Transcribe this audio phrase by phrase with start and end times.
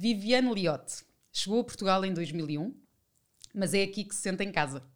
[0.00, 2.72] Viviane Liotte chegou a Portugal em 2001,
[3.52, 4.88] mas é aqui que se sente em casa.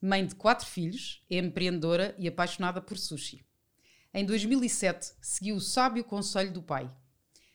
[0.00, 3.44] Mãe de quatro filhos, é empreendedora e apaixonada por sushi.
[4.14, 6.90] Em 2007, seguiu o sábio conselho do pai.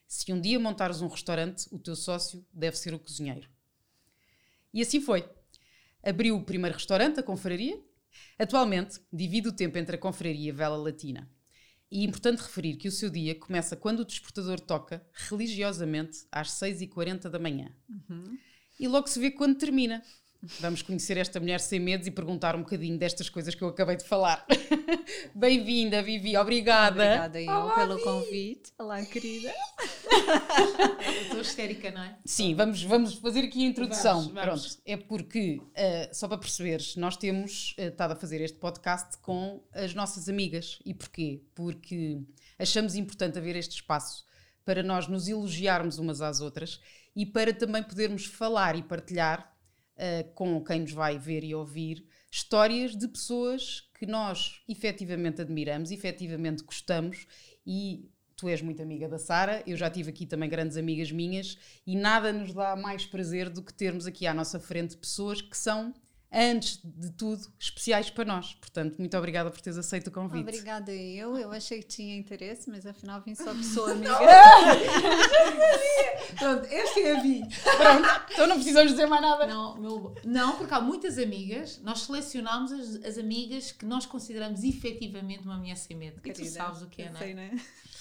[0.08, 3.50] Se um dia montares um restaurante, o teu sócio deve ser o cozinheiro.
[4.72, 5.28] E assim foi.
[6.04, 7.84] Abriu o primeiro restaurante, a Confraria.
[8.38, 11.28] Atualmente, divide o tempo entre a Confraria e a Vela Latina.
[11.90, 16.52] E é importante referir que o seu dia começa quando o despertador toca, religiosamente, às
[16.52, 17.74] 6h40 da manhã.
[17.90, 18.38] Uhum.
[18.80, 20.04] E logo se vê quando termina.
[20.60, 23.96] Vamos conhecer esta mulher sem medos e perguntar um bocadinho destas coisas que eu acabei
[23.96, 24.46] de falar.
[25.34, 27.26] Bem-vinda, Vivi, obrigada.
[27.26, 28.04] Obrigada eu Olá, pelo Vivi.
[28.04, 28.74] convite.
[28.78, 29.52] Olá, querida.
[31.24, 32.18] Estou histérica, não é?
[32.24, 34.22] Sim, vamos, vamos fazer aqui a introdução.
[34.22, 34.68] Vamos, vamos.
[34.68, 39.18] Pronto, é porque, uh, só para perceberes, nós temos uh, estado a fazer este podcast
[39.18, 40.80] com as nossas amigas.
[40.86, 41.42] E porquê?
[41.56, 42.22] Porque
[42.60, 44.24] achamos importante haver este espaço
[44.64, 46.80] para nós nos elogiarmos umas às outras
[47.16, 49.57] e para também podermos falar e partilhar
[49.98, 55.92] uh, com quem nos vai ver e ouvir histórias de pessoas que nós efetivamente admiramos,
[55.92, 57.26] efetivamente gostamos
[57.66, 61.58] e tu és muito amiga da Sara, eu já tive aqui também grandes amigas minhas
[61.86, 65.58] e nada nos dá mais prazer do que termos aqui à nossa frente pessoas que
[65.58, 65.94] são
[66.32, 68.54] antes de tudo, especiais para nós.
[68.56, 70.42] Portanto, muito obrigada por teres aceito o convite.
[70.42, 71.38] Obrigada eu.
[71.38, 74.12] Eu achei que tinha interesse, mas afinal vim só pessoa amiga.
[76.38, 77.42] Pronto, esta é a Vi.
[77.78, 79.48] Pronto, então não precisamos dizer mais nada.
[79.48, 84.64] Não, meu, não porque há muitas amigas, nós selecionámos as, as amigas que nós consideramos
[84.64, 86.20] efetivamente uma mulher sem medo.
[86.24, 87.24] E tu sabes o que é, não é?
[87.24, 87.52] Sei, né?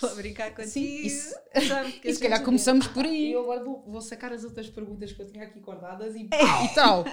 [0.00, 0.70] Vou brincar contigo.
[0.70, 1.34] Sim, isso.
[2.04, 3.28] e se calhar começamos por aí.
[3.28, 6.24] E eu agora vou, vou, sacar as outras perguntas que eu tinha aqui guardadas e.
[6.24, 7.04] e tal.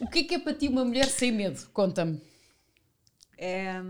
[0.00, 1.68] O que é que é para ti uma mulher sem medo?
[1.72, 2.20] Conta-me.
[3.36, 3.80] É,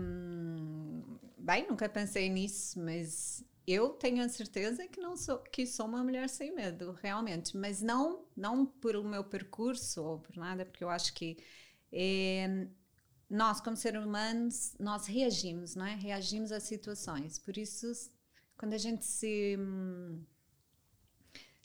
[1.37, 6.03] bem, nunca pensei nisso, mas eu tenho a certeza que não sou que sou uma
[6.03, 10.83] mulher sem medo, realmente, mas não não por o meu percurso ou por nada, porque
[10.83, 11.37] eu acho que
[11.91, 12.67] é,
[13.29, 15.95] nós como seres humanos nós reagimos, não é?
[15.95, 17.39] Reagimos a situações.
[17.39, 17.91] Por isso
[18.59, 19.57] quando a gente se,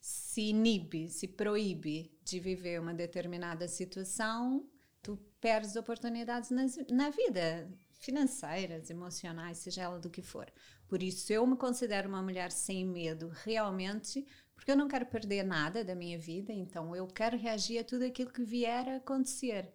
[0.01, 4.65] se inibe, se proíbe de viver uma determinada situação,
[5.03, 7.69] tu perdes oportunidades nas, na vida,
[7.99, 10.47] financeiras, emocionais, seja ela do que for.
[10.87, 14.25] Por isso, eu me considero uma mulher sem medo, realmente,
[14.55, 18.05] porque eu não quero perder nada da minha vida, então eu quero reagir a tudo
[18.05, 19.69] aquilo que vier a acontecer.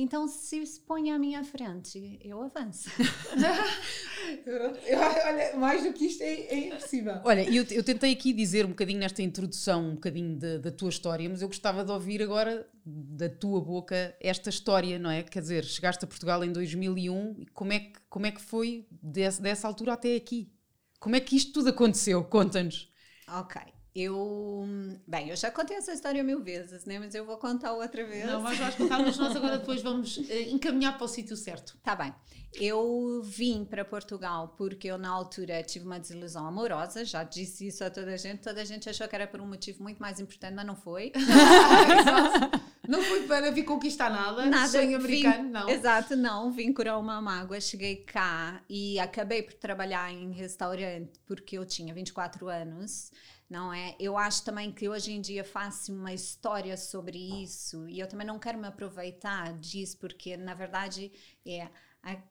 [0.00, 2.88] Então, se se põe à minha frente, eu avanço.
[5.26, 7.20] Olha, mais do que isto é, é impossível.
[7.24, 10.88] Olha, eu, eu tentei aqui dizer um bocadinho nesta introdução, um bocadinho da, da tua
[10.88, 15.22] história, mas eu gostava de ouvir agora da tua boca esta história, não é?
[15.22, 18.86] Quer dizer, chegaste a Portugal em 2001 e como é que, como é que foi
[18.90, 20.52] desse, dessa altura até aqui?
[21.00, 22.24] Como é que isto tudo aconteceu?
[22.24, 22.92] Conta-nos.
[23.28, 23.77] Ok.
[24.00, 24.64] Eu.
[25.08, 27.00] Bem, eu já contei essa história mil vezes, né?
[27.00, 28.26] Mas eu vou contar outra vez.
[28.26, 31.76] Não, mas vais contar, mas nós agora depois vamos uh, encaminhar para o sítio certo.
[31.82, 32.14] Tá bem.
[32.54, 37.04] Eu vim para Portugal porque eu, na altura, tive uma desilusão amorosa.
[37.04, 38.40] Já disse isso a toda a gente.
[38.40, 41.12] Toda a gente achou que era por um motivo muito mais importante, mas não foi.
[42.86, 44.46] não foi para vir conquistar nada.
[44.46, 44.68] Nada.
[44.68, 45.68] Sonho americano, vim, não.
[45.68, 46.52] Exato, não.
[46.52, 47.60] Vim curar uma mágoa.
[47.60, 53.10] Cheguei cá e acabei por trabalhar em restaurante porque eu tinha 24 anos
[53.48, 53.96] não é?
[53.98, 58.26] Eu acho também que hoje em dia faço uma história sobre isso e eu também
[58.26, 61.10] não quero me aproveitar disso porque na verdade
[61.46, 61.68] é
[62.02, 62.22] a,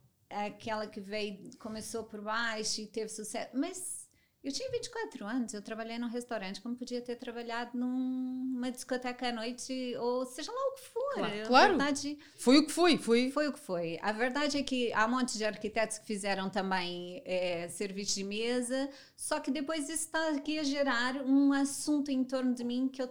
[0.45, 4.06] aquela que veio começou por baixo e teve sucesso, mas
[4.43, 9.31] eu tinha 24 anos, eu trabalhei num restaurante como podia ter trabalhado numa discoteca à
[9.31, 11.13] noite, ou seja lá o que for.
[11.15, 11.77] Claro, claro.
[11.77, 13.31] Verdade, foi o que foi, foi.
[13.31, 13.99] Foi o que foi.
[14.01, 18.23] A verdade é que há um monte de arquitetos que fizeram também é, serviço de
[18.23, 22.87] mesa, só que depois isso está aqui a gerar um assunto em torno de mim
[22.87, 23.09] que eu,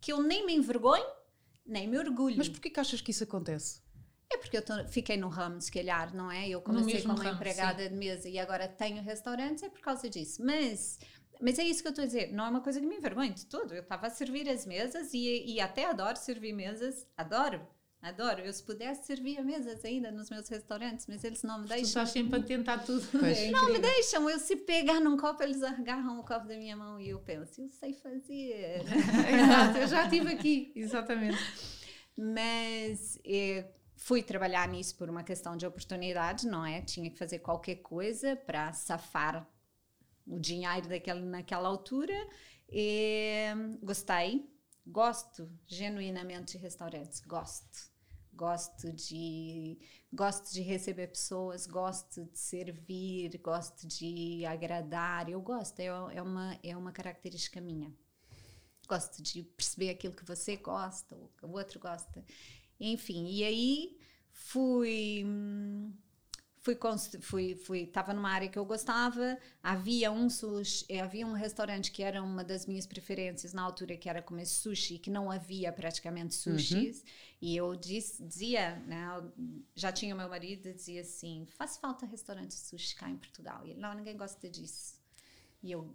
[0.00, 1.06] que eu nem me envergonho,
[1.66, 2.36] nem me orgulho.
[2.38, 3.82] Mas por que achas que isso acontece?
[4.30, 6.48] É porque eu tô, fiquei no ramo, se calhar, não é?
[6.48, 7.88] Eu comecei como ramo, empregada sim.
[7.88, 10.44] de mesa e agora tenho restaurantes, é por causa disso.
[10.44, 10.98] Mas,
[11.40, 13.32] mas é isso que eu estou a dizer, não é uma coisa que me envergonha
[13.32, 13.74] de tudo.
[13.74, 17.66] Eu estava a servir as mesas e, e até adoro servir mesas, adoro.
[18.00, 21.82] Adoro, eu se pudesse servir mesas ainda nos meus restaurantes, mas eles não me deixam.
[21.82, 23.04] Tu estás sempre a tentar tudo.
[23.26, 26.76] É não me deixam, eu se pegar num copo, eles agarram o copo da minha
[26.76, 28.82] mão e eu penso, eu sei fazer.
[29.34, 31.38] Exato, eu já estive aqui, exatamente.
[32.16, 33.66] Mas é,
[33.98, 36.80] fui trabalhar nisso por uma questão de oportunidade, não é?
[36.80, 39.46] Tinha que fazer qualquer coisa para safar
[40.26, 40.88] o dinheiro
[41.26, 42.14] naquela altura.
[42.70, 43.48] E
[43.82, 44.48] gostei,
[44.86, 47.90] gosto genuinamente de restaurantes, gosto.
[48.32, 49.80] Gosto de,
[50.12, 56.56] gosto de receber pessoas, gosto de servir, gosto de agradar, eu gosto, é, é, uma,
[56.62, 57.92] é uma característica minha.
[58.88, 62.24] gosto de perceber aquilo que você gosta, ou que o outro gosta.
[62.80, 63.98] Enfim, e aí
[64.32, 65.24] fui
[66.60, 66.76] fui
[67.20, 72.02] fui fui estava numa área que eu gostava havia um sushi, havia um restaurante que
[72.02, 76.34] era uma das minhas preferências na altura que era comer sushi que não havia praticamente
[76.34, 77.04] sushis uhum.
[77.40, 79.06] e eu disse, dizia né
[79.74, 83.64] já tinha meu marido dizia assim faz falta restaurante sushi cá em Portugal.
[83.64, 85.00] E ele não ninguém gosta disso.
[85.62, 85.94] E eu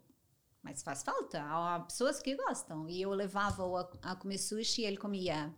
[0.62, 2.90] mas faz falta há pessoas que gostam.
[2.90, 5.54] E eu levava-o a, a comer sushi e ele comia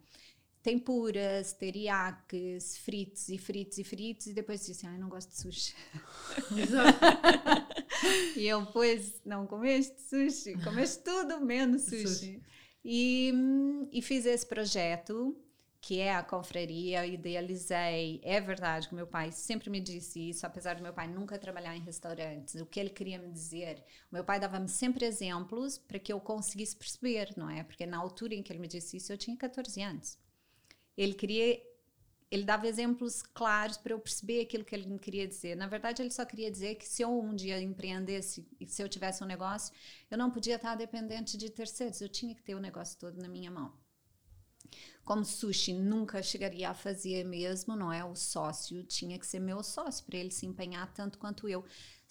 [0.66, 5.76] tempuras, teriyaques, fritos e fritos e fritos, e depois disse, ai, não gosto de sushi.
[8.36, 12.08] e eu, pois, não comeste sushi, comeste tudo menos sushi.
[12.08, 12.42] sushi.
[12.84, 13.32] E,
[13.92, 15.38] e fiz esse projeto,
[15.80, 18.20] que é a confraria, idealizei.
[18.24, 21.76] É verdade que meu pai sempre me disse isso, apesar do meu pai nunca trabalhar
[21.76, 22.56] em restaurantes.
[22.56, 26.20] O que ele queria me dizer, o meu pai dava-me sempre exemplos para que eu
[26.20, 27.64] conseguisse perceber, não é?
[27.64, 30.25] Porque na altura em que ele me disse isso, eu tinha 14 anos.
[30.98, 31.62] Ele queria
[32.32, 35.56] ele dava exemplos claros para eu perceber aquilo que ele me queria dizer.
[35.56, 38.90] Na verdade, ele só queria dizer que se eu um dia empreendesse e se eu
[38.90, 39.74] tivesse um negócio,
[40.10, 43.30] eu não podia estar dependente de terceiros, eu tinha que ter o negócio todo na
[43.30, 43.74] minha mão.
[45.04, 48.04] Como sushi nunca chegaria a fazer mesmo, não é?
[48.04, 51.64] O sócio tinha que ser meu sócio para ele se empenhar tanto quanto eu.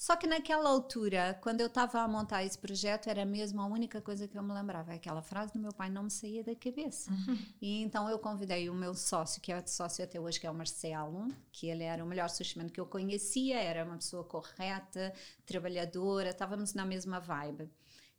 [0.04, 4.02] Só que naquela altura, quando eu estava a montar esse projeto, era mesmo a única
[4.02, 4.92] coisa que eu me lembrava.
[4.92, 7.10] Aquela frase do meu pai não me saía da cabeça.
[7.10, 7.38] Uhum.
[7.58, 10.54] E então eu convidei o meu sócio, que é sócio até hoje, que é o
[10.54, 15.10] Marcelo, que ele era o melhor sushimento que eu conhecia, era uma pessoa correta,
[15.46, 17.70] trabalhadora, estávamos na mesma vibe.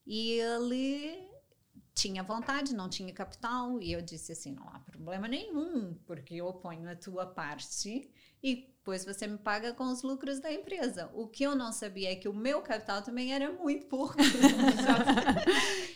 [0.08, 1.30] E ele
[1.94, 6.52] tinha vontade, não tinha capital, e eu disse assim: não há problema nenhum, porque eu
[6.52, 8.12] ponho a tua parte
[8.42, 11.10] e depois você me paga com os lucros da empresa.
[11.16, 14.14] O que eu não sabia é que o meu capital também era muito pouco.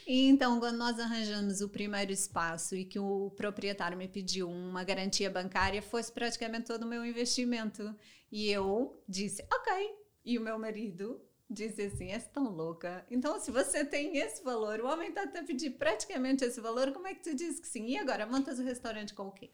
[0.08, 4.84] e então, quando nós arranjamos o primeiro espaço e que o proprietário me pediu uma
[4.84, 7.96] garantia bancária, foi praticamente todo o meu investimento.
[8.32, 9.96] E eu disse, ok.
[10.26, 13.06] E o meu marido disse assim: és tão louca.
[13.12, 17.08] Então, se você tem esse valor, o homem está a pedir praticamente esse valor, como
[17.08, 17.86] é que tu diz que sim?
[17.86, 19.52] E agora, montas o restaurante com o quê?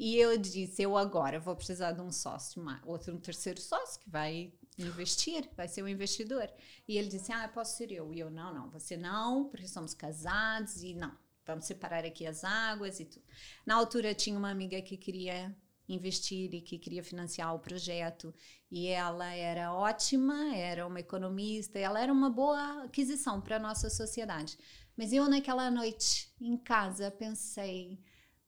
[0.00, 4.08] E eu disse, eu agora vou precisar de um sócio, outro, um terceiro sócio que
[4.08, 6.48] vai investir, vai ser um investidor.
[6.86, 8.14] E ele disse, ah, posso ser eu.
[8.14, 11.12] E eu, não, não, você não, porque somos casados e não,
[11.44, 13.24] vamos separar aqui as águas e tudo.
[13.66, 15.52] Na altura tinha uma amiga que queria
[15.88, 18.32] investir e que queria financiar o projeto
[18.70, 23.90] e ela era ótima, era uma economista, ela era uma boa aquisição para a nossa
[23.90, 24.56] sociedade.
[24.96, 27.98] Mas eu naquela noite em casa pensei,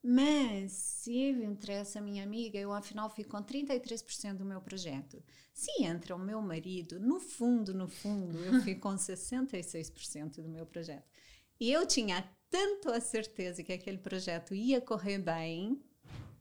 [0.03, 5.23] mas se entre essa minha amiga, eu afinal fico com 33% do meu projeto.
[5.53, 10.65] Se entra o meu marido, no fundo, no fundo, eu fico com 66% do meu
[10.65, 11.07] projeto.
[11.59, 15.85] E eu tinha tanto a certeza que aquele projeto ia correr bem,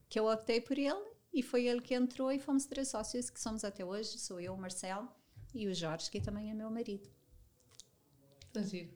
[0.07, 3.39] que eu optei por ele e foi ele que entrou e fomos três sócios que
[3.39, 5.07] somos até hoje, sou eu, o Marcelo
[5.53, 7.09] e o Jorge, que também é meu marido.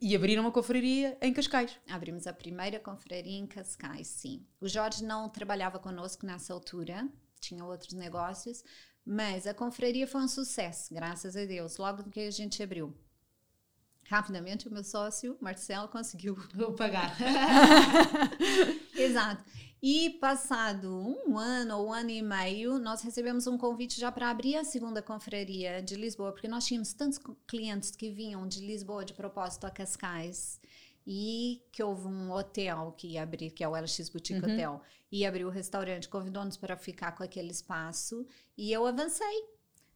[0.01, 1.77] E abriram uma confraria em Cascais.
[1.89, 4.45] Abrimos a primeira confraria em Cascais, sim.
[4.59, 7.07] O Jorge não trabalhava conosco nessa altura,
[7.39, 8.63] tinha outros negócios,
[9.05, 12.95] mas a confraria foi um sucesso, graças a Deus, logo que a gente abriu.
[14.05, 17.15] Rapidamente o meu sócio, Marcelo, conseguiu Vou pagar.
[18.95, 19.43] Exato.
[19.85, 20.87] E passado
[21.27, 24.63] um ano ou um ano e meio, nós recebemos um convite já para abrir a
[24.63, 29.67] segunda confraria de Lisboa, porque nós tínhamos tantos clientes que vinham de Lisboa de propósito
[29.67, 30.57] a Cascais
[31.05, 34.53] e que houve um hotel que ia abrir, que é o LX Boutique uhum.
[34.53, 38.25] Hotel, e abriu o restaurante, convidou-nos para ficar com aquele espaço
[38.57, 39.49] e eu avancei.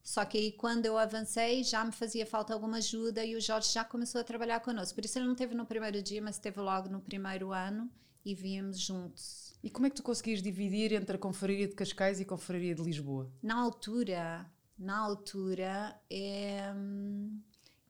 [0.03, 3.85] Só que quando eu avancei, já me fazia falta alguma ajuda e o Jorge já
[3.85, 4.95] começou a trabalhar conosco.
[4.95, 7.89] Por isso ele não teve no primeiro dia, mas teve logo no primeiro ano
[8.25, 9.46] e víamos juntos.
[9.63, 12.75] E como é que tu conseguias dividir entre a Confraria de Cascais e a Confraria
[12.75, 13.31] de Lisboa?
[13.41, 16.73] Na altura, na altura, é,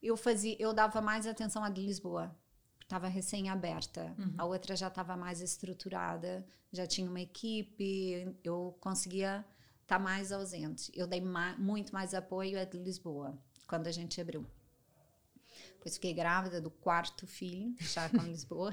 [0.02, 2.36] eu fazia, eu dava mais atenção à de Lisboa.
[2.82, 4.16] Estava recém-aberta.
[4.18, 4.34] Uhum.
[4.38, 9.46] A outra já estava mais estruturada, já tinha uma equipe, eu conseguia
[9.82, 10.90] estar tá mais ausente.
[10.96, 14.46] Eu dei ma muito mais apoio à de Lisboa, quando a gente abriu.
[15.74, 18.72] Depois fiquei grávida do quarto filho, já com Lisboa.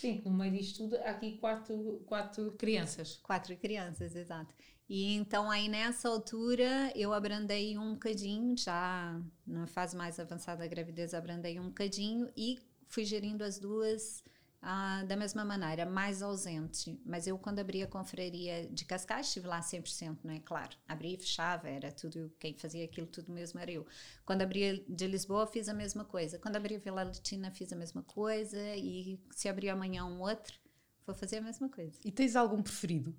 [0.00, 3.18] Sim, no meio disto tudo, há aqui quatro, quatro crianças.
[3.22, 4.54] Quatro crianças, exato.
[4.88, 10.66] E então aí nessa altura eu abrandei um bocadinho, já na fase mais avançada da
[10.66, 12.58] gravidez abrandei um bocadinho e
[12.88, 14.22] fui gerindo as duas
[14.66, 16.98] ah, da mesma maneira, mais ausente.
[17.04, 20.40] Mas eu, quando abri a confraria de Cascais, estive lá 100%, não é?
[20.40, 23.86] Claro, abria e fechava, era tudo, quem fazia aquilo tudo mesmo era eu.
[24.24, 26.38] Quando abria de Lisboa, fiz a mesma coisa.
[26.38, 28.58] Quando abria Vila Latina, fiz a mesma coisa.
[28.74, 30.58] E se abrir amanhã um outro,
[31.06, 32.00] vou fazer a mesma coisa.
[32.02, 33.14] E tens algum preferido?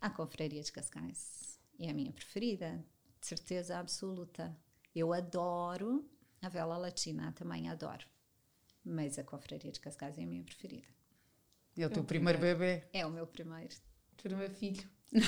[0.00, 2.84] A confraria de Cascais é a minha preferida,
[3.20, 4.56] de certeza absoluta.
[4.92, 6.04] Eu adoro
[6.40, 8.04] a vela latina, também adoro.
[8.84, 10.88] Mas a confraria de Cascais é a minha preferida.
[11.76, 12.84] É o teu é primeiro, primeiro bebê?
[12.92, 13.74] É o meu primeiro.
[14.22, 14.82] Primeiro filho.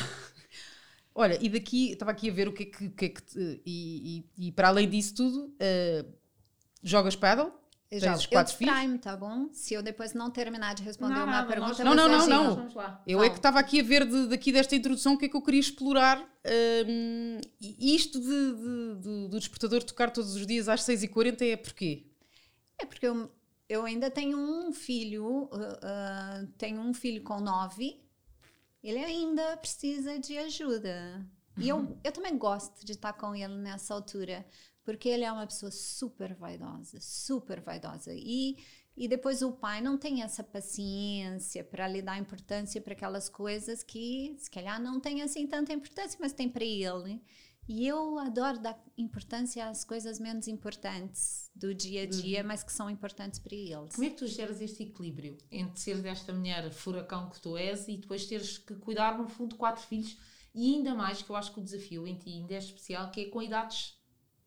[1.14, 2.90] Olha, e daqui, estava aqui a ver o que é que.
[2.90, 6.14] que, é que te, e, e, e, para além disso tudo, uh,
[6.82, 7.52] jogas paddle?
[7.92, 9.00] Já, os quatro filhos?
[9.00, 9.48] tá bom?
[9.52, 12.56] Se eu depois não terminar de responder não, uma não, pergunta, não, não, não, não.
[12.56, 13.00] não.
[13.06, 15.36] Eu é que estava aqui a ver de, daqui desta introdução o que é que
[15.36, 16.18] eu queria explorar.
[16.88, 22.06] Um, isto de, de, de, do despertador tocar todos os dias às 6h40 é porquê?
[22.80, 23.30] É porque eu
[23.68, 28.02] eu ainda tenho um filho, uh, uh, tenho um filho com nove,
[28.82, 31.26] ele ainda precisa de ajuda.
[31.56, 31.98] E eu, uhum.
[32.02, 34.44] eu também gosto de estar com ele nessa altura,
[34.84, 38.12] porque ele é uma pessoa super vaidosa, super vaidosa.
[38.12, 38.58] E,
[38.96, 43.82] e depois o pai não tem essa paciência para lhe dar importância para aquelas coisas
[43.82, 47.22] que, se calhar, não tem assim tanta importância, mas tem para ele.
[47.66, 52.48] E eu adoro dar importância às coisas menos importantes do dia a dia, uhum.
[52.48, 53.94] mas que são importantes para eles.
[53.94, 57.88] Como é que tu geras este equilíbrio entre ser desta mulher furacão que tu és
[57.88, 60.18] e depois teres que cuidar, no fundo, de quatro filhos?
[60.54, 63.22] E ainda mais, que eu acho que o desafio em ti ainda é especial, que
[63.22, 63.98] é com idades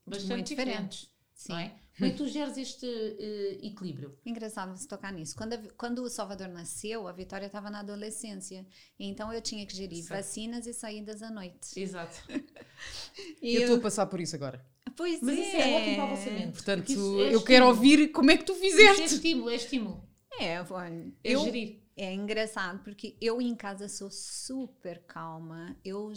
[0.05, 0.99] bastante Muito diferentes.
[0.99, 1.17] diferentes.
[1.33, 1.53] Sim.
[1.53, 1.86] Não é?
[1.97, 4.15] Como é que tu geres este uh, equilíbrio?
[4.23, 5.35] Engraçado você tocar nisso.
[5.35, 8.67] Quando, a, quando o Salvador nasceu, a Vitória estava na adolescência.
[8.99, 10.19] Então eu tinha que gerir certo.
[10.19, 11.79] vacinas e saídas à noite.
[11.79, 12.15] Exato.
[13.41, 14.63] eu estou a passar por isso agora.
[14.95, 15.41] Pois Mas é.
[15.41, 16.51] isso é ótimo para vossa mente.
[16.51, 19.03] Portanto, é eu quero ouvir como é que tu fizeste.
[19.03, 20.09] Isso é estímulo, é estímulo.
[20.39, 21.81] É, olha, é eu, gerir.
[21.95, 25.75] É engraçado, porque eu em casa sou super calma.
[25.83, 26.13] Eu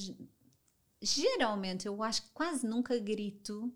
[1.00, 3.72] geralmente, eu acho que quase nunca grito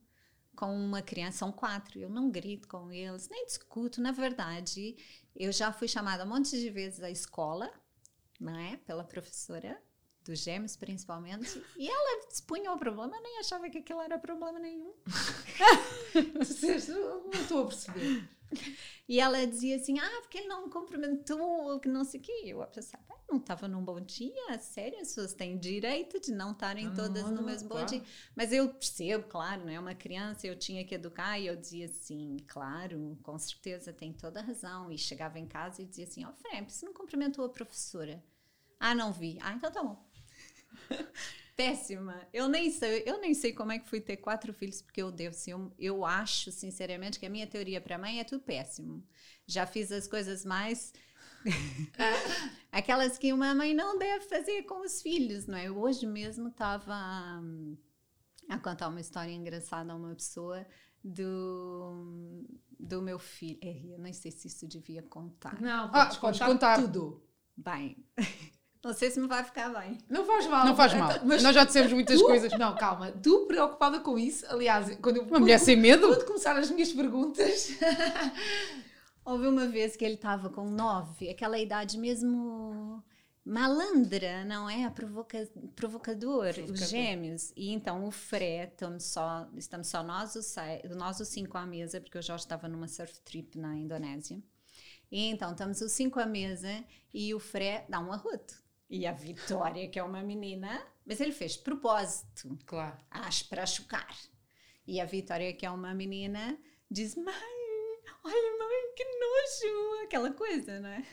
[0.54, 4.00] com uma criança, são quatro, eu não grito com eles, nem discuto.
[4.00, 4.96] Na verdade,
[5.34, 7.70] eu já fui chamada um monte de vezes à escola,
[8.40, 8.76] não é?
[8.78, 9.80] Pela professora,
[10.24, 14.58] dos gêmeos principalmente, e ela expunha o problema, eu nem achava que aquilo era problema
[14.58, 14.94] nenhum.
[17.32, 18.28] não estou a perceber.
[19.06, 22.42] E ela dizia assim: ah, porque ele não me cumprimentou, que não sei o quê.
[22.46, 22.98] Eu a pensar,
[23.28, 27.30] não estava num bom dia, sério, as pessoas têm direito de não estarem ah, todas
[27.30, 27.84] no mesmo claro.
[27.84, 28.02] bom dia.
[28.34, 29.78] Mas eu percebo, claro, né?
[29.78, 34.40] Uma criança, eu tinha que educar e eu dizia assim, claro, com certeza tem toda
[34.40, 34.90] a razão.
[34.90, 38.22] E chegava em casa e dizia assim: ó, oh, Fremp, você não cumprimentou a professora?
[38.78, 39.38] Ah, não vi.
[39.42, 40.02] Ah, então tá bom.
[41.56, 42.26] Péssima.
[42.32, 45.10] Eu nem sei, eu nem sei como é que fui ter quatro filhos, porque eu
[45.10, 45.52] devo ser.
[45.52, 49.04] Eu, eu acho, sinceramente, que a minha teoria para mãe é tudo péssimo.
[49.46, 50.92] Já fiz as coisas mais.
[52.72, 55.68] Aquelas que uma mãe não deve fazer com os filhos, não é?
[55.68, 56.94] Eu hoje mesmo estava
[58.48, 60.66] a contar uma história engraçada a uma pessoa
[61.02, 62.44] do,
[62.78, 63.58] do meu filho.
[63.62, 65.60] Eu nem sei se isso devia contar.
[65.60, 67.22] Não, pode, ah, contar, contar tudo.
[67.56, 68.04] Bem,
[68.84, 69.98] não sei se me vai ficar bem.
[70.08, 70.66] Não faz mal.
[70.66, 71.10] Não faz mal.
[71.10, 72.52] Então, mas Nós já dissemos muitas tu, coisas.
[72.58, 73.10] Não, calma.
[73.10, 76.08] Tu preocupada com isso, aliás, quando eu, Uma mulher sem medo?
[76.08, 77.70] Quando começar as minhas perguntas.
[79.24, 83.02] Houve uma vez que ele estava com nove, aquela idade mesmo
[83.42, 84.88] malandra, não é?
[84.90, 87.52] Provoca, provocador, provocador, os gêmeos.
[87.56, 90.54] E então o Fré, estamos só, estamos só nós, os,
[90.94, 94.42] nós os cinco à mesa, porque eu já estava numa surf trip na Indonésia.
[95.10, 98.63] E então estamos os cinco à mesa e o Fré dá um arroto.
[98.88, 102.58] E a Vitória, que é uma menina, mas ele fez propósito.
[102.66, 102.96] Claro.
[103.10, 104.16] Acho para chocar.
[104.86, 106.58] E a Vitória, que é uma menina,
[106.90, 107.34] diz: Mãe,
[108.22, 110.04] olha, mãe, que nojo!
[110.04, 111.06] Aquela coisa, né?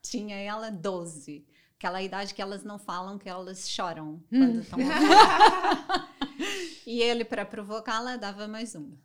[0.00, 1.44] Tinha ela 12.
[1.76, 4.78] Aquela idade que elas não falam, que elas choram quando estão.
[6.86, 8.96] e ele, para provocá-la, dava mais uma.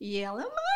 [0.00, 0.75] E ela, mãe,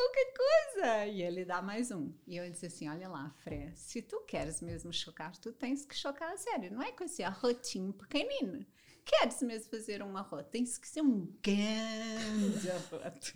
[0.00, 1.06] qualquer coisa.
[1.06, 2.12] E ele dá mais um.
[2.26, 5.94] E eu disse assim: olha lá, Fre, se tu queres mesmo chocar, tu tens que
[5.94, 6.72] chocar a sério.
[6.72, 8.64] Não é com esse arrotinho pequenino.
[9.04, 10.50] Queres mesmo fazer um arroto?
[10.50, 13.34] Tens que ser um grande arroto.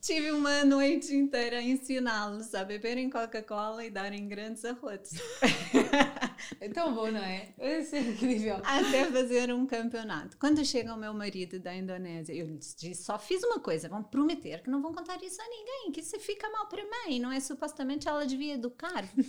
[0.00, 5.12] Tive uma noite inteira a ensiná-los a beberem Coca-Cola e darem grandes arrotos.
[6.60, 7.54] é tão bom, não é?
[7.58, 8.56] Isso é incrível.
[8.64, 10.36] Até fazer um campeonato.
[10.38, 14.02] Quando chega o meu marido da Indonésia, eu lhe disse: só fiz uma coisa, vão
[14.02, 17.30] prometer que não vão contar isso a ninguém, que isso fica mal para mãe, não
[17.30, 17.38] é?
[17.40, 19.26] Supostamente ela devia educar-vos.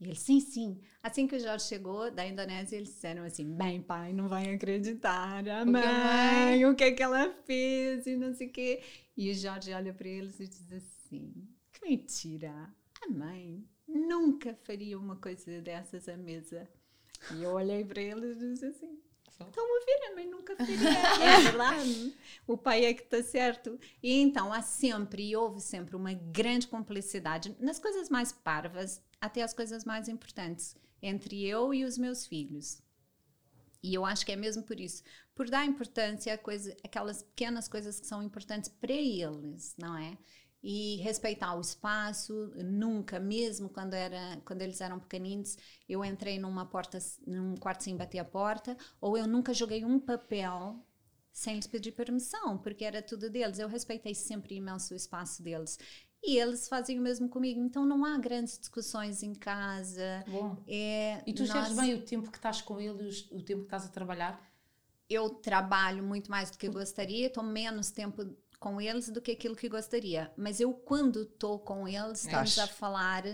[0.00, 0.80] E ele, sim, sim.
[1.02, 5.46] Assim que o Jorge chegou da Indonésia, eles disseram assim: bem, pai, não vai acreditar.
[5.48, 8.80] A mãe, o que é que ela fez e não sei o quê.
[9.16, 11.32] E o Jorge olha para eles e diz assim:
[11.72, 12.72] Que mentira!
[13.02, 16.68] A mãe nunca faria uma coisa dessas à mesa.
[17.34, 19.00] E eu olhei para ele e disse assim:
[19.46, 20.74] Estão a ver, a mãe nunca faria.
[21.22, 22.14] é verdade.
[22.46, 23.78] O pai é que está certo.
[24.02, 29.42] E então há sempre e houve sempre uma grande cumplicidade nas coisas mais parvas até
[29.42, 32.82] as coisas mais importantes entre eu e os meus filhos.
[33.82, 35.02] E eu acho que é mesmo por isso,
[35.34, 40.18] por dar importância a coisa, aquelas pequenas coisas que são importantes para eles, não é?
[40.62, 45.56] E respeitar o espaço, nunca, mesmo quando, era, quando eles eram pequeninos,
[45.88, 50.00] eu entrei numa porta, num quarto sem bater a porta, ou eu nunca joguei um
[50.00, 50.84] papel
[51.32, 53.60] sem lhes pedir permissão, porque era tudo deles.
[53.60, 55.78] Eu respeitei sempre imenso o espaço deles.
[56.20, 57.60] E eles fazem o mesmo comigo.
[57.62, 60.24] Então não há grandes discussões em casa.
[60.26, 60.56] Bom.
[60.66, 63.66] É, E tu nós- geres bem o tempo que estás com eles, o tempo que
[63.66, 64.44] estás a trabalhar?
[65.10, 68.26] eu trabalho muito mais do que gostaria, estou menos tempo
[68.58, 70.32] com eles do que aquilo que gostaria.
[70.36, 73.24] Mas eu, quando estou com eles, estamos a falar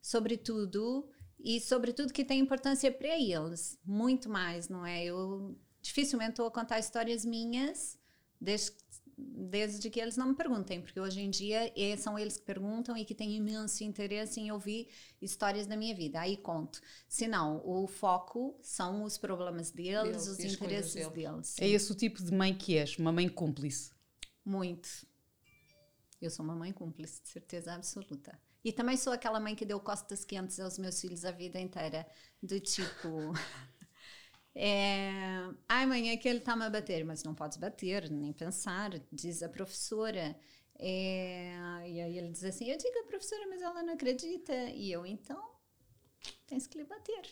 [0.00, 3.78] sobre tudo e sobre tudo que tem importância para eles.
[3.84, 5.04] Muito mais, não é?
[5.04, 7.98] Eu dificilmente estou a contar histórias minhas
[8.40, 8.72] desde,
[9.16, 12.96] desde que eles não me perguntem, porque hoje em dia é, são eles que perguntam
[12.96, 14.88] e que têm imenso interesse em ouvir
[15.20, 16.20] histórias da minha vida.
[16.20, 16.80] Aí conto.
[17.08, 21.12] Se não, o foco são os problemas deles, Deles os interesses deles.
[21.12, 21.56] deles.
[21.58, 23.93] É esse o tipo de mãe que és, uma mãe cúmplice.
[24.44, 24.88] Muito.
[26.20, 28.38] Eu sou uma mãe cúmplice, de certeza absoluta.
[28.64, 32.06] E também sou aquela mãe que deu costas quentes aos meus filhos a vida inteira.
[32.42, 33.32] Do tipo.
[34.56, 38.90] É, Ai, mãe, é que ele está-me a bater, mas não podes bater, nem pensar,
[39.10, 40.36] diz a professora.
[40.78, 41.56] É,
[41.88, 44.52] e aí ele diz assim: Eu digo a professora, mas ela não acredita.
[44.70, 45.53] E eu, então,
[46.46, 47.22] tens que lhe bater.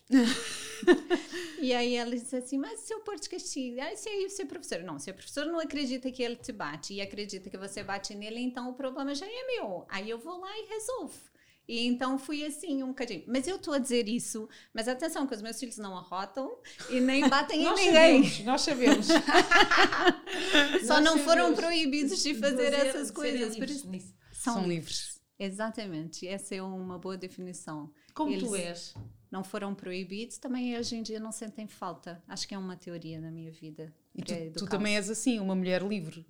[1.61, 4.43] e aí ela diz assim: Mas se eu pôr de castigo, ai, se aí se
[4.43, 4.83] a professora.
[4.83, 8.15] Não, se a professora não acredita que ele te bate e acredita que você bate
[8.15, 9.87] nele, então o problema já é meu.
[9.89, 11.33] Aí eu vou lá e resolvo.
[11.69, 13.23] E então fui assim um bocadinho.
[13.27, 16.59] Mas eu estou a dizer isso, mas atenção, que os meus filhos não arrotam
[16.91, 18.25] e nem batem em nós ninguém.
[18.25, 19.07] sabemos, nós sabemos.
[20.87, 23.57] Só Nós não foram sabemos proibidos de fazer essas coisas.
[23.57, 25.12] Por livres isso, são, São livres.
[25.45, 26.27] Exatamente.
[26.27, 27.91] Essa é uma boa definição.
[28.15, 28.95] Como Eles tu és?
[29.31, 32.23] Não foram proibidos, também hoje em dia não sentem falta.
[32.29, 33.93] Acho que é uma teoria na minha vida.
[34.15, 34.71] E tu, tu educá-los.
[34.71, 36.27] também és assim, uma mulher livre.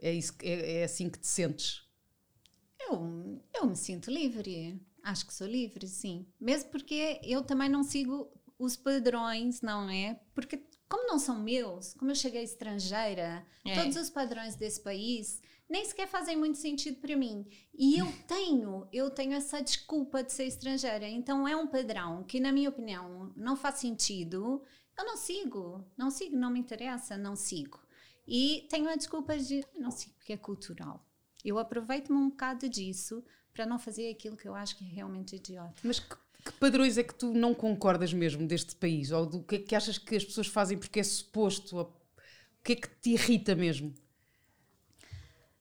[0.00, 1.82] É, isso, é, é assim que te sentes.
[2.80, 4.80] Eu, eu me sinto livre.
[5.02, 6.26] Acho que sou livre, sim.
[6.40, 10.20] Mesmo porque eu também não sigo os padrões, não é?
[10.34, 13.74] Porque, como não são meus, como eu cheguei estrangeira, É.
[13.74, 17.46] todos os padrões desse país nem sequer fazem muito sentido para mim.
[17.74, 21.06] E eu tenho, eu tenho essa desculpa de ser estrangeira.
[21.08, 24.62] Então é um padrão que, na minha opinião, não faz sentido.
[24.96, 27.78] Eu não sigo, não sigo, não me interessa, não sigo.
[28.26, 31.04] E tenho a desculpa de "Ah, não sigo porque é cultural.
[31.44, 35.36] Eu aproveito-me um bocado disso para não fazer aquilo que eu acho que é realmente
[35.36, 35.74] idiota.
[35.82, 39.10] Mas que, que padrões é que tu não concordas mesmo deste país?
[39.12, 41.78] Ou do que é que achas que as pessoas fazem porque é suposto?
[41.78, 41.92] O
[42.64, 43.94] que é que te irrita mesmo?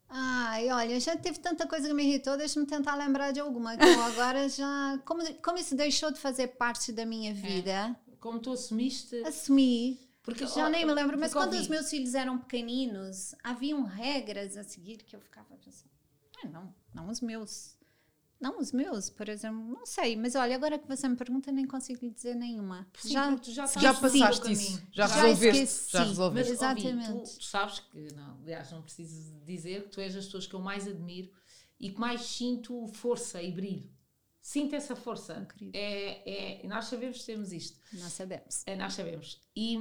[0.10, 3.76] Ai, olha, já teve tanta coisa que me irritou, deixa-me tentar lembrar de alguma.
[3.78, 4.98] Que eu agora já.
[5.06, 9.16] Como, como isso deixou de fazer parte da minha vida, Como tu assumiste?
[9.26, 10.00] assumi.
[10.24, 11.62] Porque, Já ó, nem me lembro, mas quando ouvi.
[11.62, 15.90] os meus filhos eram pequeninos, haviam regras a seguir que eu ficava pensando,
[16.44, 17.77] ah, não, não os meus.
[18.40, 21.66] Não os meus, por exemplo, não sei, mas olha, agora que você me pergunta, nem
[21.66, 22.88] consigo lhe dizer nenhuma.
[23.00, 25.92] Sim, já, Já no passaste isso, já, Já resolveste, esqueci.
[25.92, 26.52] já resolveste.
[26.54, 27.32] Mas, ouvi, Exatamente.
[27.32, 30.54] tu, tu sabes que, não, aliás, não preciso dizer que tu és das pessoas que
[30.54, 31.32] eu mais admiro
[31.80, 33.90] e que mais sinto força e brilho.
[34.40, 35.46] Sinto essa força.
[35.58, 35.78] querida.
[35.78, 37.78] É, é, nós sabemos que temos isto.
[37.94, 38.64] Nós sabemos.
[38.66, 39.42] É, nós sabemos.
[39.56, 39.78] E,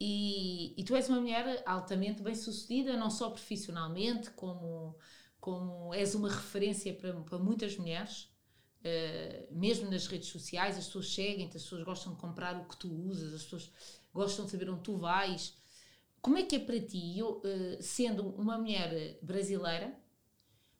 [0.00, 4.96] e, e tu és uma mulher altamente bem-sucedida, não só profissionalmente, como,
[5.44, 8.32] como és uma referência para, para muitas mulheres.
[8.80, 12.78] Uh, mesmo nas redes sociais, as pessoas seguem-te, as pessoas gostam de comprar o que
[12.78, 13.70] tu usas, as pessoas
[14.12, 15.54] gostam de saber onde tu vais.
[16.22, 19.94] Como é que é para ti, eu, uh, sendo uma mulher brasileira,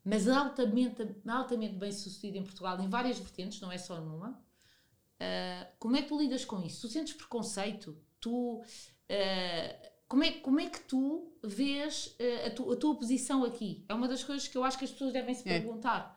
[0.03, 5.97] mas altamente, altamente bem-sucedida em Portugal, em várias vertentes, não é só numa, uh, como
[5.97, 6.81] é que tu lidas com isso?
[6.81, 8.03] Tu sentes preconceito?
[8.19, 13.43] Tu, uh, como, é, como é que tu vês uh, a, tu, a, tua posição
[13.43, 13.85] aqui?
[13.89, 15.59] É uma das coisas que eu acho que as pessoas devem se É.
[15.59, 16.17] perguntar.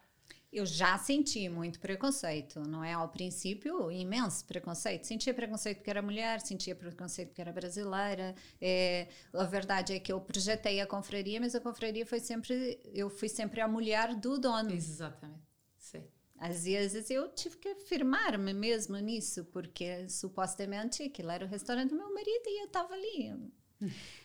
[0.54, 2.94] Eu já senti muito preconceito, não é?
[2.94, 5.08] Ao princípio, imenso preconceito.
[5.08, 8.36] Sentia preconceito porque era mulher, sentia preconceito porque era brasileira.
[8.62, 12.80] É, a verdade é que eu projetei a confraria, mas a confraria foi sempre.
[12.94, 14.72] Eu fui sempre a mulher do dono.
[14.72, 15.42] Exatamente.
[15.76, 16.04] Sim.
[16.38, 21.96] Às vezes eu tive que afirmar-me mesmo nisso, porque supostamente aquilo era o restaurante do
[21.98, 23.34] meu marido e eu estava ali.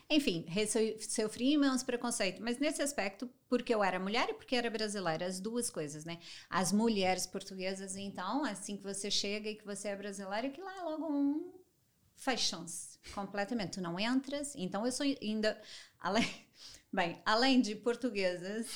[0.08, 0.46] Enfim,
[1.08, 5.40] sofri imenso preconceito, mas nesse aspecto, porque eu era mulher e porque era brasileira, as
[5.40, 6.18] duas coisas, né?
[6.50, 10.84] As mulheres portuguesas, então, assim que você chega e que você é brasileira, que lá
[10.84, 11.52] logo um
[12.14, 13.72] fashions completamente.
[13.72, 15.60] Tu não entras, então eu sou ainda
[15.98, 16.28] além,
[16.92, 18.66] bem, além de portuguesas,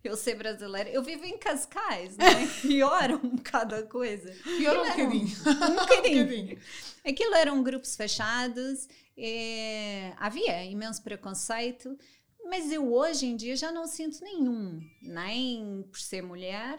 [0.04, 2.24] eu ser brasileira, eu vivo em Cascais, né?
[2.62, 4.32] Pior um bocado a coisa.
[4.42, 5.36] Pior um bocadinho.
[5.46, 6.58] Um, um bocadinho.
[7.04, 8.88] Aquilo eram grupos fechados
[9.22, 11.96] é, havia imenso preconceito,
[12.44, 16.78] mas eu hoje em dia já não sinto nenhum, nem por ser mulher.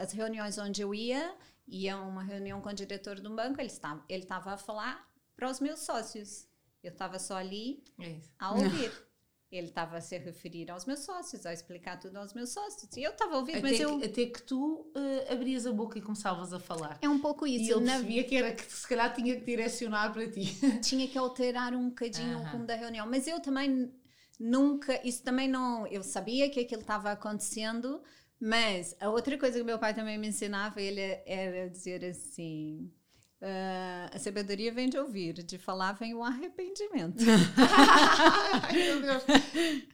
[0.00, 1.36] As reuniões onde eu ia,
[1.68, 5.06] ia uma reunião com o diretor de um banco, ele estava, ele estava a falar
[5.36, 6.48] para os meus sócios.
[6.82, 8.92] Eu estava só ali é a ouvir.
[9.56, 12.96] Ele estava a se referir aos meus sócios, a explicar tudo aos meus sócios.
[12.96, 13.96] E eu estava a ouvir, até mas que, eu...
[13.96, 16.98] Até que tu uh, abrias a boca e começavas a falar.
[17.00, 17.64] É um pouco isso.
[17.64, 17.92] E ele na...
[17.92, 20.44] percebia que era que se calhar tinha que direcionar para ti.
[20.82, 22.48] Tinha que alterar um bocadinho uh -huh.
[22.48, 23.06] o rumo da reunião.
[23.06, 23.92] Mas eu também
[24.40, 25.00] nunca...
[25.06, 25.86] Isso também não...
[25.86, 28.02] Eu sabia que aquilo estava acontecendo,
[28.40, 32.90] mas a outra coisa que meu pai também me ensinava, ele era dizer assim...
[33.44, 37.22] Uh, a sabedoria vem de ouvir, de falar vem o arrependimento.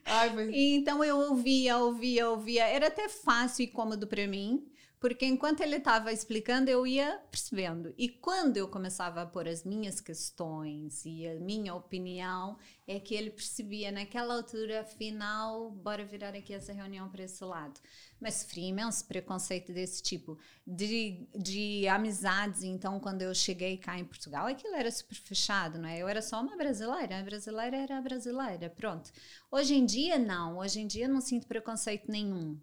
[0.05, 0.49] Ai, mas...
[0.53, 2.63] Então eu ouvia, ouvia, ouvia.
[2.63, 4.63] Era até fácil e cômodo para mim,
[5.01, 7.91] porque enquanto ele estava explicando, eu ia percebendo.
[7.97, 12.55] E quando eu começava a pôr as minhas questões e a minha opinião,
[12.87, 17.79] é que ele percebia naquela altura, afinal, bora virar aqui essa reunião para esse lado.
[18.19, 20.37] Mas sofri imenso preconceito desse tipo.
[20.67, 25.89] De, de amizades, então, quando eu cheguei cá em Portugal, aquilo era super fechado, não
[25.89, 25.97] é?
[25.97, 29.11] Eu era só uma brasileira, a brasileira era a brasileira, pronto.
[29.49, 30.59] Hoje em dia, não.
[30.59, 32.61] Hoje em dia, não sinto preconceito nenhum.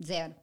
[0.00, 0.36] Zero.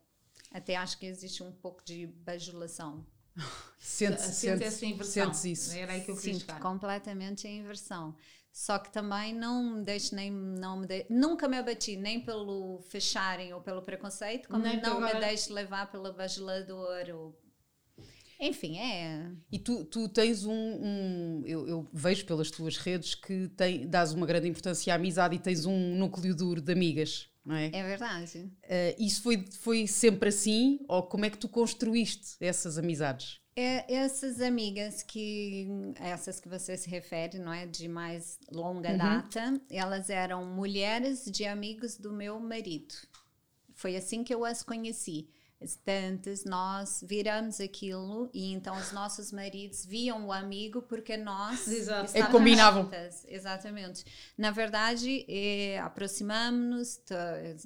[0.56, 3.06] Até acho que existe um pouco de bajulação.
[3.78, 5.26] Sente, sente, essa inversão.
[5.34, 5.78] Sentes isso.
[5.78, 8.16] Era aí que eu queria Sinto completamente a inversão.
[8.54, 12.80] Só que também não me deixo nem não me de, nunca me abati nem pelo
[12.84, 15.16] fecharem ou pelo preconceito, como nem não agora...
[15.16, 17.38] me deixo levar pelo bajulador ou
[18.40, 19.32] enfim, é.
[19.52, 20.54] E tu, tu tens um.
[20.54, 25.36] um eu, eu, vejo pelas tuas redes que tem, dás uma grande importância à amizade
[25.36, 27.68] e tens um núcleo duro de amigas não é?
[27.68, 28.52] É verdade.
[28.64, 30.80] Uh, isso foi, foi sempre assim?
[30.88, 33.40] Ou como é que tu construíste essas amizades?
[33.58, 38.98] É, essas amigas que essas que você se refere, não é, de mais longa uhum.
[38.98, 42.94] data, elas eram mulheres de amigos do meu marido.
[43.74, 45.30] Foi assim que eu as conheci
[45.74, 52.16] tantas nós viramos aquilo e então os nossos maridos viam o amigo porque nós Exato.
[52.16, 53.26] É, combinavam juntas.
[53.28, 54.06] exatamente
[54.38, 57.02] na verdade é, aproximamos-nos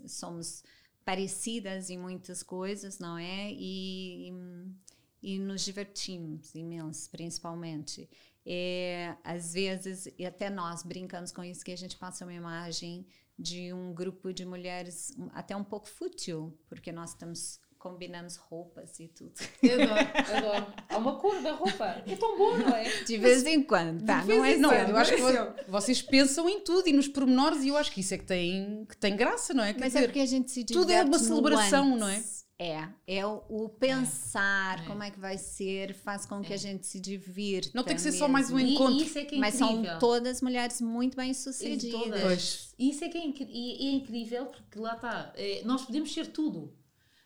[0.07, 0.63] somos
[1.03, 8.09] parecidas em muitas coisas não é e, e, e nos divertimos imenso principalmente
[8.45, 13.05] é, às vezes e até nós brincamos com isso que a gente passa uma imagem
[13.37, 19.07] de um grupo de mulheres até um pouco fútil porque nós estamos combinamos roupas e
[19.07, 19.31] tudo.
[19.63, 20.73] Eu adoro, adoro.
[20.89, 22.03] Há uma cor da roupa.
[22.05, 23.03] É tão bom, não é?
[23.03, 24.23] De vez em quando, tá?
[24.25, 27.77] Não é não, eu acho que vocês pensam em tudo e nos pormenores e eu
[27.77, 29.73] acho que isso é que tem, que tem graça, não é?
[29.73, 32.21] Quer Mas é dizer, é porque a gente se Tudo é uma celebração, não é?
[32.61, 36.55] É, é o, o pensar é, como é que vai ser, faz com que é.
[36.55, 37.71] a gente se divirta.
[37.73, 38.19] Não tem que ser mesmo.
[38.19, 38.95] só mais um encontro.
[38.95, 42.73] E isso é que é Mas são todas mulheres muito bem sucedidas.
[42.77, 46.77] E isso é que é, é incrível, porque lá está, é, nós podemos ser tudo.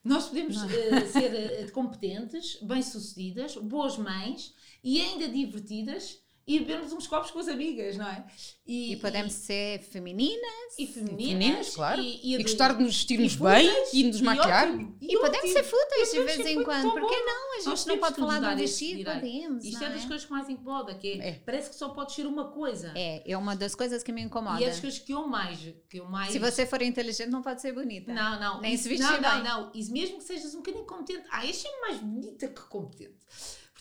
[0.04, 0.68] Nós podemos uh,
[1.12, 7.48] ser uh, competentes, bem-sucedidas, boas mães e ainda divertidas e bebermos uns copos com as
[7.48, 8.26] amigas, não é?
[8.66, 10.78] E, e podemos e, ser femininas.
[10.78, 12.02] E femininas, femininas claro.
[12.02, 14.68] E, e, gostar de nos vestirmos bem e nos maquiar.
[15.02, 16.92] E, podemos ser fúteis de vez em quando.
[16.92, 17.58] Porque não?
[17.58, 19.64] A gente não pode falar do vestido, podemos.
[19.64, 20.08] Isto é, das é?
[20.08, 22.92] coisas que mais incomoda, que é, é, parece que só pode ser uma coisa.
[22.96, 24.60] É, é uma das coisas que me incomoda.
[24.60, 26.34] E é das coisas que eu mais, que eu mais...
[26.34, 28.14] Se você for inteligente, não pode ser bonita.
[28.14, 28.62] Não, não.
[28.62, 29.44] Nem se vestir não, bem.
[29.44, 29.72] Não, não.
[29.74, 33.16] E mesmo que sejas um bocadinho competente, ah, este é mais bonita que competente.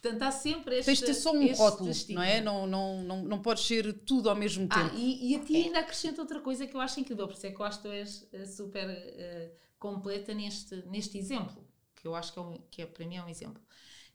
[0.02, 0.86] Portanto, há sempre este.
[0.86, 2.40] Tens de ter só um rótulo, não é?
[2.40, 4.90] Não, não, não, não podes ser tudo ao mesmo ah, tempo.
[4.96, 7.46] Ah, e, e a ti ainda acrescenta outra coisa que eu acho incrível, por isso
[7.46, 12.08] é que eu acho que tu és uh, super uh, completa neste, neste exemplo, que
[12.08, 13.62] eu acho que, é, um, que é, para mim é um exemplo,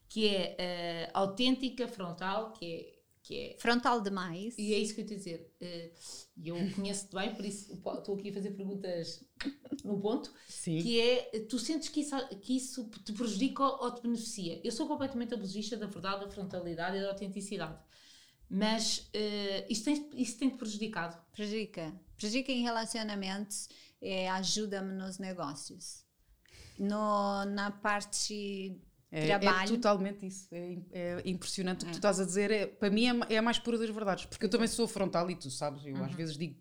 [0.10, 2.97] que é uh, autêntica, frontal, que é
[3.28, 4.56] que é frontal demais.
[4.58, 5.54] E é isso que eu te dizer.
[5.60, 5.92] Eh,
[6.38, 9.22] e eu conheço-te bem, por isso estou aqui a fazer perguntas
[9.84, 10.34] no ponto.
[10.48, 10.82] Sim.
[10.82, 14.62] Que é, tu sentes que isso, que isso te prejudica ou te beneficia?
[14.64, 17.78] Eu sou completamente apologista da verdade, da frontalidade e da autenticidade.
[18.50, 21.22] Mas uh, isso tem, isso tem te prejudicado?
[21.34, 21.94] Prejudica.
[22.16, 23.68] Prejudica em relacionamentos,
[24.02, 26.06] é, ajuda-me nos negócios.
[26.80, 28.80] No, na parte
[29.12, 30.48] É, é totalmente isso.
[30.52, 32.52] É, é impressionante o que tu estás a dizer.
[32.52, 34.26] É, para mim é, é a mais pura das verdades.
[34.26, 36.04] Porque eu também sou frontal e tu sabes, eu Uhum.
[36.04, 36.56] às vezes digo,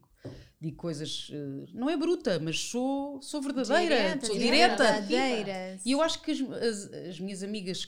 [0.60, 1.28] digo coisas.
[1.32, 3.82] eh, não é bruta, mas sou, sou verdadeira.
[3.96, 4.82] Diretas, sou é direta.
[4.84, 5.82] verdadeiras.
[5.84, 7.86] E eu acho que as, as- as minhas amigas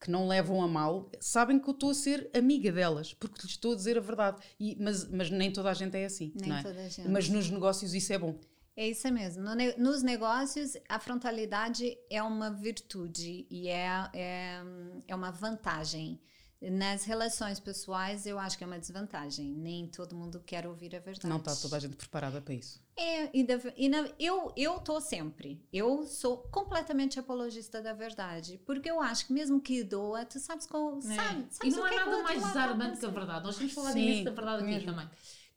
[0.00, 3.50] que não levam a mal sabem que eu estou a ser amiga delas, porque lhes
[3.50, 4.40] estou a dizer a verdade.
[4.60, 6.32] E- mas, mas nem toda a gente é assim.
[6.36, 6.62] Nem não é?
[6.62, 7.08] toda a gente.
[7.08, 8.38] Mas nos negócios isso é bom.
[8.80, 9.42] É isso mesmo.
[9.42, 14.60] No nos negócios, a frontalidade é uma virtude e é, é,
[15.08, 16.20] é uma vantagem.
[16.60, 19.46] Nas relações pessoais, eu acho que é uma desvantagem.
[19.54, 21.28] Nem todo mundo quer ouvir a verdade.
[21.28, 22.80] Não está toda a gente preparada para isso.
[22.96, 25.64] É, e, da- e na- eu eu tô sempre.
[25.72, 30.66] Eu sou completamente apologista da verdade, porque eu acho que mesmo que doa, tu sabes
[30.66, 31.14] como, Né?
[31.16, 33.44] sabe, E sabes não o há que é nada mais desarmante que a verdade.
[33.44, 34.86] Nós temos falado imenso da verdade aqui mesmo.
[34.92, 35.08] também.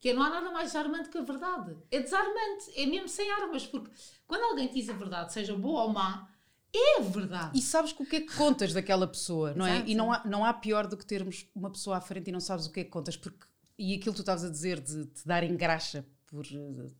[0.02, 1.76] Que é, não há nada mais desarmante que a verdade.
[1.88, 2.72] É desarmante.
[2.74, 3.64] É mesmo sem armas.
[3.64, 3.88] Porque
[4.26, 6.28] quando alguém te diz a verdade, seja boa ou má,
[6.74, 7.56] é verdade.
[7.56, 9.76] E sabes o que é que contas daquela pessoa, não é?
[9.76, 9.90] Exato.
[9.90, 12.40] E não há, não há pior do que termos uma pessoa à frente e não
[12.40, 13.46] sabes o que é que contas, porque
[13.78, 16.90] e aquilo que tu estavas a dizer de te darem graxa por eh,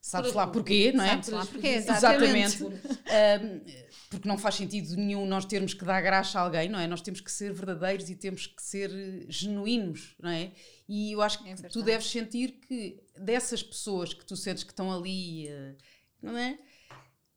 [0.00, 1.08] sabes Por- lá porquê, não é?
[1.08, 2.62] Sabes lá porquê, Exatamente.
[2.62, 2.90] exatamente.
[3.10, 3.60] Ahm,
[4.08, 6.86] porque não faz sentido nenhum nós termos que dar graxa a alguém, não é?
[6.86, 10.52] Nós temos que ser verdadeiros e temos que ser eh, genuínos, não é?
[10.92, 14.72] E eu acho que É tu deves sentir que dessas pessoas que tu sentes que
[14.72, 15.76] estão ali, eh,
[16.20, 16.58] não é?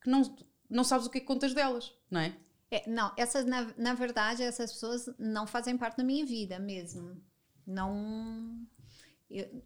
[0.01, 0.35] Que não,
[0.67, 2.35] não sabes o que é que contas delas, não é?
[2.71, 7.23] É, não, essas, na, na verdade, essas pessoas não fazem parte da minha vida mesmo.
[7.67, 8.65] Não.
[9.29, 9.63] Eu,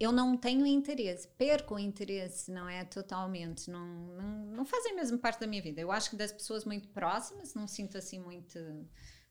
[0.00, 2.84] eu não tenho interesse, perco o interesse, não é?
[2.84, 3.70] Totalmente.
[3.70, 5.80] Não, não, não fazem mesmo parte da minha vida.
[5.80, 8.58] Eu acho que das pessoas muito próximas, não sinto assim muito.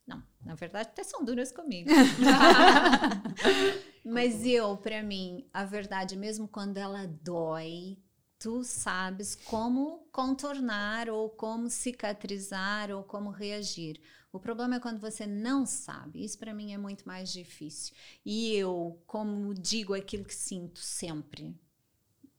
[0.06, 1.90] Não, na verdade, até são duras comigo.
[4.04, 7.98] Mas eu, para mim, a verdade, mesmo quando ela dói,
[8.38, 14.02] tu sabes como contornar ou como cicatrizar ou como reagir.
[14.34, 16.26] O problema é quando você não sabe.
[16.26, 17.96] Isso para mim é muito mais difícil.
[18.26, 21.56] E eu, como digo aquilo que sinto sempre,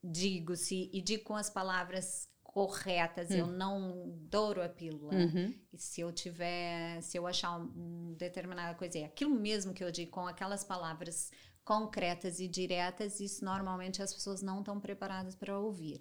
[0.02, 5.12] digo-se e digo com as palavras corretas, eu não douro a pílula.
[5.12, 5.52] Uhum.
[5.72, 9.82] E se eu tiver, se eu achar um, um determinada coisa, é aquilo mesmo que
[9.82, 11.32] eu digo com aquelas palavras
[11.64, 15.98] concretas e diretas, isso normalmente as pessoas não estão preparadas para ouvir.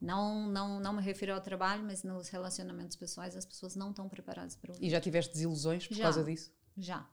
[0.00, 4.08] Não, não, não me refiro ao trabalho, mas nos relacionamentos pessoais as pessoas não estão
[4.08, 4.86] preparadas para ouvir.
[4.86, 6.04] E já tiveste desilusões por Já.
[6.04, 6.50] causa disso?
[6.74, 7.06] Já.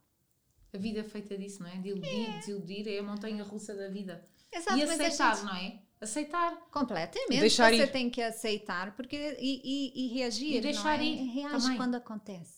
[0.71, 1.75] A vida é feita disso, não é?
[1.81, 4.25] De iludir, desiludir, é a montanha russa da vida.
[4.49, 5.81] Exato, e a aceitar, gente- não é?
[5.99, 6.55] Aceitar.
[6.71, 7.39] Completamente.
[7.39, 7.91] Deixar você ir.
[7.91, 10.57] tem que aceitar porque, e, e, e reagir.
[10.57, 11.05] E deixar não é?
[11.05, 11.77] ir Reage também.
[11.77, 12.57] quando acontece.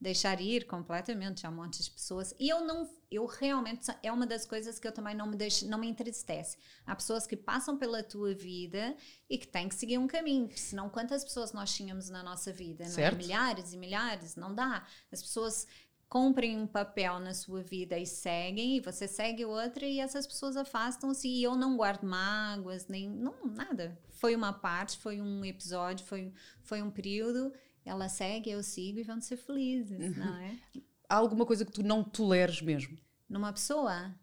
[0.00, 1.46] Deixar ir completamente.
[1.46, 2.34] Há um monte de pessoas.
[2.38, 2.90] E eu não.
[3.10, 3.86] Eu realmente.
[4.02, 6.58] É uma das coisas que eu também não me deixo, não me entristece.
[6.86, 8.94] Há pessoas que passam pela tua vida
[9.30, 10.46] e que têm que seguir um caminho.
[10.46, 12.84] porque Senão, quantas pessoas nós tínhamos na nossa vida?
[12.84, 12.94] Não é?
[12.94, 13.16] Certo.
[13.16, 14.36] Milhares e milhares.
[14.36, 14.86] Não dá.
[15.12, 15.66] As pessoas
[16.14, 20.56] cumprem um papel na sua vida e seguem, e você segue outra, e essas pessoas
[20.56, 21.26] afastam-se.
[21.28, 23.98] E eu não guardo mágoas, nem não, nada.
[24.10, 27.52] Foi uma parte, foi um episódio, foi, foi um período.
[27.84, 30.56] Ela segue, eu sigo e vamos ser felizes, não é?
[31.08, 32.96] Há alguma coisa que tu não toleres mesmo?
[33.28, 34.14] Numa pessoa,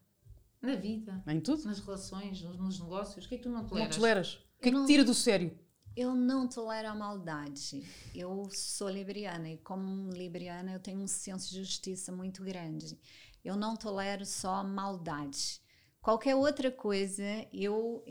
[0.62, 1.66] Na vida, Em tudo?
[1.66, 3.26] nas relações, nos, nos negócios.
[3.26, 3.96] O que é que tu não Não toleras?
[3.98, 4.34] toleras?
[4.36, 5.60] O que é que não- te tira do sério?
[5.96, 7.84] Eu não tolero a maldade.
[8.16, 12.98] Eu sou libriana e, como libriana, eu tenho um senso de justiça muito grande.
[13.44, 15.62] Eu não tolero só maldade.
[16.02, 17.24] Qualquer outra coisa,
[17.54, 18.04] eu,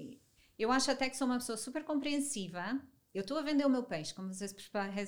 [0.59, 2.81] eu acho até que sou uma pessoa super compreensiva.
[3.13, 4.55] Eu estou a vender o meu peixe, como vocês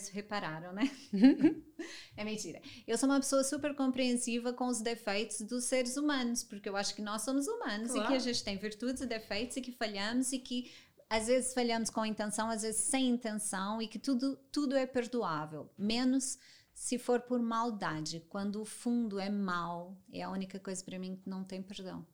[0.08, 0.90] repararam, né?
[2.16, 2.60] é mentira.
[2.84, 6.96] Eu sou uma pessoa super compreensiva com os defeitos dos seres humanos, porque eu acho
[6.96, 8.14] que nós somos humanos e que Claro.
[8.14, 10.72] a gente tem virtudes e defeitos e que falhamos e que
[11.16, 15.70] às vezes falhamos com intenção, às vezes sem intenção e que tudo, tudo é perdoável,
[15.76, 16.38] menos
[16.72, 18.20] se for por maldade.
[18.30, 22.06] Quando o fundo é mal, é a única coisa para mim que não tem perdão.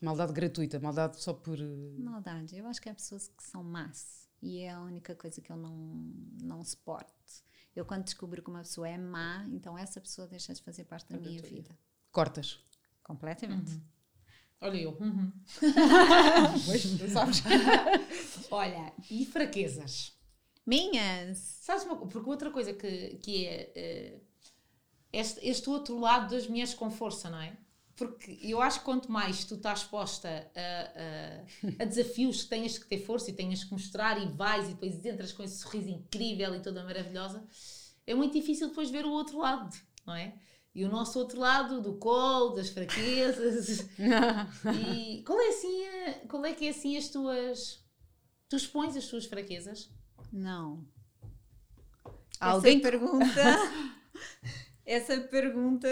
[0.00, 1.58] Maldade gratuita, maldade só por.
[1.60, 2.56] eh, Maldade.
[2.56, 5.56] Eu acho que há pessoas que são más e é a única coisa que eu
[5.56, 5.74] não,
[6.42, 7.12] não suporto.
[7.76, 11.08] Eu, quando descubro que uma pessoa é má, então essa pessoa deixa de fazer parte
[11.08, 11.78] da É minha vida.
[12.10, 12.58] Cortas.
[13.04, 13.80] Completamente.
[14.60, 14.90] Olha eu.
[15.00, 15.32] uhum.
[16.66, 17.42] Pois, sabes?
[18.50, 20.12] Olha, e fraquezas?
[20.66, 21.38] Minhas!
[21.38, 22.12] Sabes uma coisa?
[22.12, 24.20] Porque outra coisa que, que é eh,
[25.12, 27.56] este, este outro lado das mulheres com força, não é?
[27.96, 32.78] Porque eu acho que quanto mais tu estás exposta a, a- a desafios que tenhas
[32.78, 35.88] que ter força e tenhas que mostrar e vais e depois entras com esse sorriso
[35.88, 37.44] incrível e toda maravilhosa,
[38.06, 39.74] é muito difícil depois ver o outro lado,
[40.06, 40.34] não é?
[40.74, 43.88] E o nosso outro lado do colo, das fraquezas.
[44.86, 47.84] e qual é assim, a- qual é que é assim as tuas.
[48.48, 49.90] Tu expões as tuas fraquezas?
[50.32, 50.84] Não.
[52.40, 53.42] Alguém essa pergunta.
[54.86, 55.88] essa pergunta.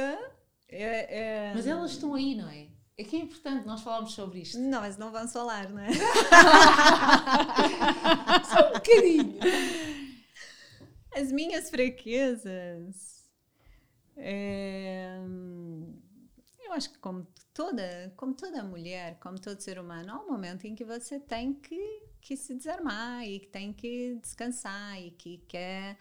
[0.69, 1.53] É, é...
[1.55, 2.69] Mas elas estão aí, não é?
[2.97, 4.59] É que é importante nós falarmos sobre isto.
[4.59, 5.89] Não, mas não vamos falar, não é?
[8.45, 9.39] Só um bocadinho.
[11.15, 13.18] As minhas fraquezas.
[14.19, 15.19] É...
[16.65, 20.67] Eu acho que como toda, como toda mulher, como todo ser humano, há um momento
[20.67, 25.39] em que você tem que, que se desarmar e que tem que descansar e que
[25.49, 25.99] quer,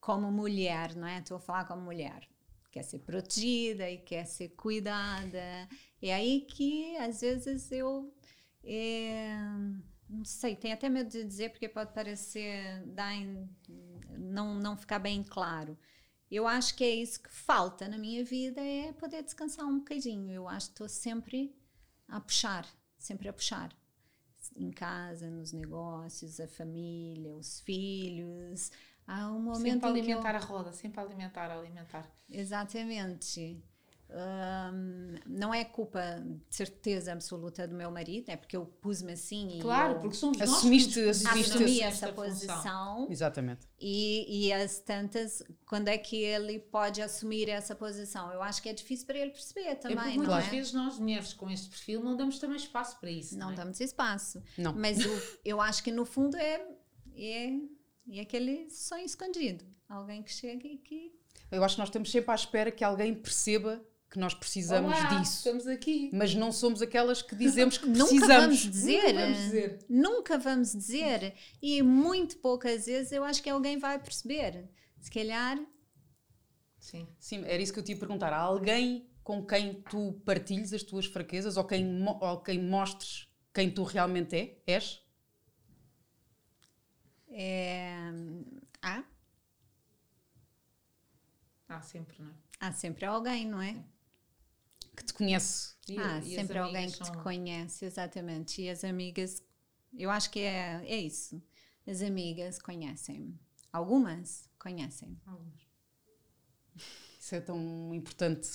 [0.00, 1.18] como mulher, não é?
[1.20, 2.28] Estou a falar como mulher
[2.76, 5.66] quer ser protegida e quer ser cuidada.
[6.02, 8.12] É aí que às vezes eu
[8.62, 9.34] é,
[10.10, 13.48] não sei, tenho até medo de dizer porque pode parecer dar em,
[14.18, 15.78] não não ficar bem claro.
[16.30, 20.32] Eu acho que é isso que falta na minha vida é poder descansar um bocadinho.
[20.32, 21.54] Eu acho que estou sempre
[22.08, 22.66] a puxar,
[22.98, 23.72] sempre a puxar.
[24.54, 28.70] Em casa, nos negócios, a família, os filhos,
[29.06, 30.40] Há um momento sempre alimentar eu...
[30.40, 32.10] a roda, sempre alimentar, alimentar.
[32.28, 33.62] Exatamente.
[34.08, 36.00] Um, não é culpa
[36.48, 40.40] de certeza absoluta do meu marido, é porque eu pus-me assim claro, eu porque somos
[40.40, 42.56] assumiste, nós assumiste assumi essa posição.
[42.56, 43.08] Função.
[43.10, 43.66] Exatamente.
[43.80, 48.32] E, e as tantas, quando é que ele pode assumir essa posição?
[48.32, 49.98] Eu acho que é difícil para ele perceber também.
[49.98, 50.50] É porque muitas é?
[50.50, 53.36] vezes nós, mulheres com este perfil, não damos também espaço para isso.
[53.36, 53.56] Não, não é?
[53.56, 54.40] damos espaço.
[54.56, 54.72] Não.
[54.72, 56.64] Mas eu, eu acho que no fundo é,
[57.16, 57.58] é
[58.06, 59.64] e aquele sonho escondido.
[59.88, 61.12] Alguém que chega e que.
[61.50, 65.14] Eu acho que nós estamos sempre à espera que alguém perceba que nós precisamos Olá,
[65.14, 65.38] disso.
[65.38, 66.10] Estamos aqui.
[66.12, 68.30] Mas não somos aquelas que dizemos que Nunca precisamos.
[68.30, 69.02] vamos dizer.
[69.02, 69.78] Nunca vamos dizer.
[69.88, 71.34] Nunca vamos dizer.
[71.60, 74.68] E muito poucas vezes eu acho que alguém vai perceber.
[75.00, 75.58] Se calhar.
[76.78, 77.08] Sim.
[77.18, 78.32] Sim, era isso que eu te ia perguntar.
[78.32, 83.70] Há alguém com quem tu partilhes as tuas fraquezas ou quem, ou quem mostres quem
[83.70, 85.02] tu realmente é, és?
[87.30, 88.10] É...
[88.82, 89.02] Há?
[91.66, 92.34] Há sempre, não é?
[92.60, 93.82] Há sempre alguém, não é?
[94.96, 95.74] Que te conhece.
[95.88, 98.62] E, Há e sempre alguém que te são- conhece, exatamente.
[98.62, 99.42] E as amigas,
[99.96, 101.40] eu acho que é, é isso.
[101.86, 103.38] As amigas conhecem-me.
[103.72, 105.20] Algumas conhecem-me.
[105.26, 105.60] Algumas.
[107.20, 108.48] Isso é tão importante.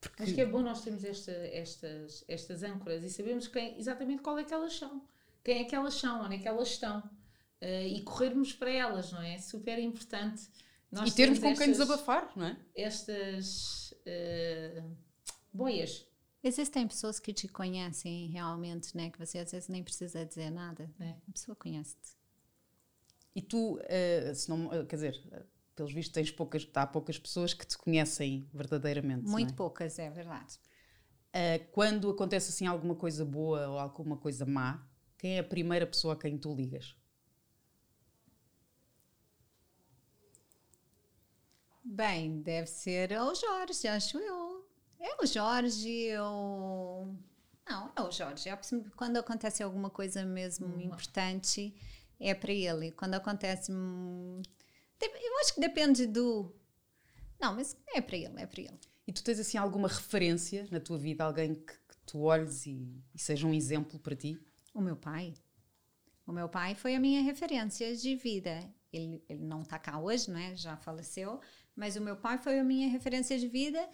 [0.00, 4.22] Porque Acho que é bom nós termos esta, estas, estas âncoras e sabemos quem, exatamente
[4.22, 5.04] qual é que elas são.
[5.44, 7.02] Quem é que elas são, onde é que elas estão.
[7.60, 9.38] Eh, e corrermos para elas, não é?
[9.38, 10.48] Super importante.
[10.90, 12.56] Nós e termos com termos quem nos estas- abafar, não é?
[12.76, 14.82] Estas eh,
[15.52, 16.06] boias.
[16.42, 19.10] Existem pessoas que te conhecem realmente, né?
[19.10, 20.90] Que você às vezes nem precisa dizer nada.
[21.00, 21.10] É.
[21.28, 22.16] A pessoa conhece-te.
[23.34, 27.18] E tu, eh, se não, eh, quer dizer, eh, pelos vistos, tens poucas, há poucas
[27.18, 29.24] pessoas que te conhecem verdadeiramente.
[29.24, 29.32] não é?
[29.32, 30.58] Muito poucas, é verdade.
[31.70, 34.84] Quando acontece assim alguma coisa boa ou alguma coisa má,
[35.16, 36.96] quem é a primeira pessoa a quem tu ligas?
[41.84, 44.57] Bem, deve ser o Jorge, acho eu.
[45.00, 47.14] É o Jorge, eu.
[47.68, 48.48] Não, é o Jorge.
[48.96, 50.80] Quando acontece alguma coisa mesmo Hum.
[50.80, 51.74] importante,
[52.18, 52.90] é para ele.
[52.92, 53.70] Quando acontece.
[53.72, 54.42] hum,
[55.00, 56.52] Eu acho que depende do.
[57.40, 58.78] Não, mas é para ele, é para ele.
[59.06, 63.00] E tu tens assim alguma referência na tua vida, alguém que, que tu olhes e,
[63.14, 64.38] e seja um exemplo para ti?
[64.74, 65.34] O meu pai.
[66.26, 68.68] O meu pai foi a minha referência de vida.
[68.92, 70.56] Ele, ele não está cá hoje, né?
[70.56, 71.40] já faleceu,
[71.76, 73.88] mas o meu pai foi a minha referência de vida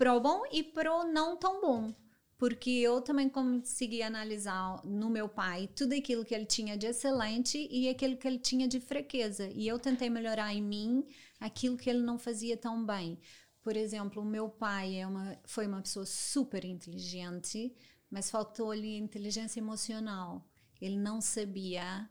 [0.00, 1.94] para o bom e para o não tão bom.
[2.38, 7.68] Porque eu também consegui analisar no meu pai tudo aquilo que ele tinha de excelente
[7.70, 9.50] e aquilo que ele tinha de fraqueza.
[9.54, 11.04] E eu tentei melhorar em mim
[11.38, 13.18] aquilo que ele não fazia tão bem.
[13.60, 17.70] Por exemplo, o meu pai é uma, foi uma pessoa super inteligente,
[18.10, 20.48] mas faltou-lhe inteligência emocional.
[20.80, 22.08] Ele não sabia,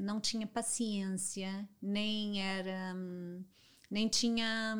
[0.00, 3.44] não tinha paciência, nem era, hum,
[3.90, 4.74] nem tinha.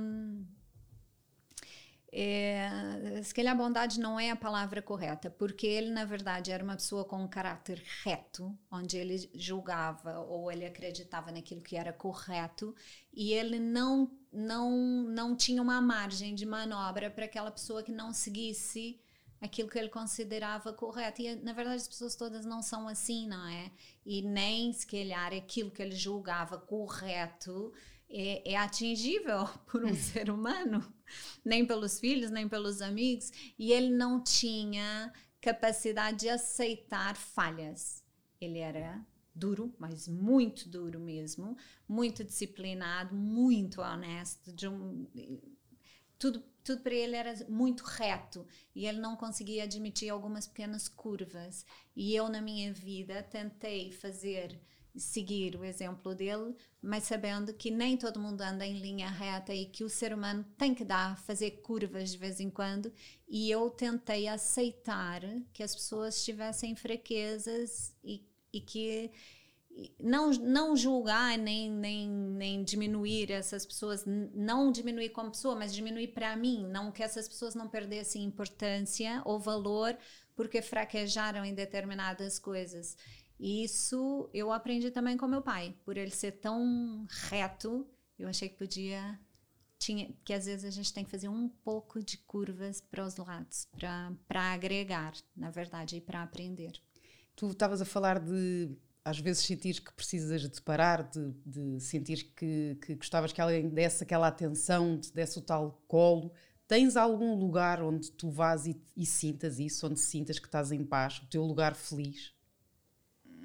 [2.18, 6.74] Eh, se calhar bondade não é a palavra correta, porque ele, na verdade, era uma
[6.76, 12.74] pessoa com um caráter reto, onde ele julgava ou ele acreditava naquilo que era correto,
[13.12, 14.70] e ele não, não,
[15.02, 18.98] não tinha uma margem de manobra para aquela pessoa que não seguisse
[19.38, 21.20] aquilo que ele considerava correto.
[21.20, 23.70] E, na verdade, as pessoas todas não são assim, não é?
[24.06, 27.74] E nem, se calhar, aquilo que ele julgava correto
[28.08, 30.82] é, é atingível por um ser humano,
[31.44, 33.30] nem pelos filhos, nem pelos amigos.
[33.58, 38.04] E ele não tinha capacidade de aceitar falhas.
[38.40, 39.04] Ele era
[39.34, 45.06] duro, mas muito duro mesmo, muito disciplinado, muito honesto, de um,
[46.18, 51.64] tudo, tudo para ele era muito reto e ele não conseguia admitir algumas pequenas curvas.
[51.94, 54.58] E eu, na minha vida, tentei fazer
[54.96, 59.66] seguir o exemplo dele, mas sabendo que nem todo mundo anda em linha reta e
[59.66, 62.92] que o ser humano tem que dar, fazer curvas de vez em quando.
[63.28, 65.20] E eu tentei aceitar
[65.52, 69.10] que as pessoas tivessem fraquezas e, e que
[70.02, 76.08] não, não julgar nem, nem, nem diminuir essas pessoas, não diminuir como pessoa, mas diminuir
[76.08, 79.96] para mim, não que essas pessoas não perdessem importância ou valor
[80.34, 82.96] porque fraquejaram em determinadas coisas.
[83.38, 87.86] Isso eu aprendi também com meu pai, por ele ser tão reto,
[88.18, 89.18] eu achei que podia
[89.78, 93.16] tinha que às vezes a gente tem que fazer um pouco de curvas para os
[93.16, 96.72] lados, para agregar, na verdade, e para aprender.
[97.34, 98.74] Tu estavas a falar de
[99.04, 103.68] às vezes sentir que precisas de parar, de, de sentir que, que gostavas que alguém
[103.68, 106.32] desse aquela atenção, te desse o tal colo.
[106.66, 110.84] Tens algum lugar onde tu vás e, e sintas isso, onde sintas que estás em
[110.84, 112.35] paz, o teu lugar feliz?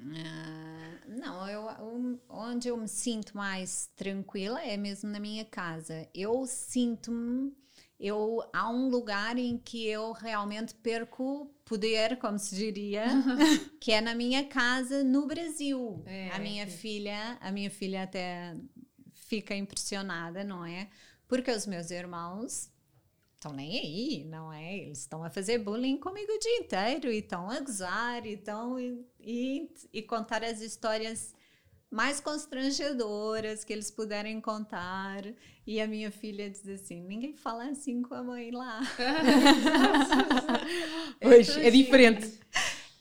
[0.02, 6.08] Uh, não, eu, onde eu me sinto mais tranquila é mesmo na minha casa.
[6.12, 7.52] Eu sinto-me,
[8.00, 13.04] eu há um lugar em que eu realmente perco poder, como se diria,
[13.80, 16.02] que é na minha casa no Brasil.
[16.06, 16.66] É, a minha é.
[16.66, 18.56] filha, a minha filha até
[19.14, 20.88] fica impressionada, não é?
[21.28, 22.71] Porque os meus irmãos
[23.42, 24.78] estão nem aí, não é?
[24.78, 28.78] Eles estão a fazer bullying comigo o dia inteiro e estão a gozar e, tão,
[28.78, 31.34] e, e, e contar as histórias
[31.90, 35.24] mais constrangedoras que eles puderem contar.
[35.66, 38.80] E a minha filha diz assim: ninguém fala assim com a mãe lá.
[41.20, 42.38] Hoje é diferente.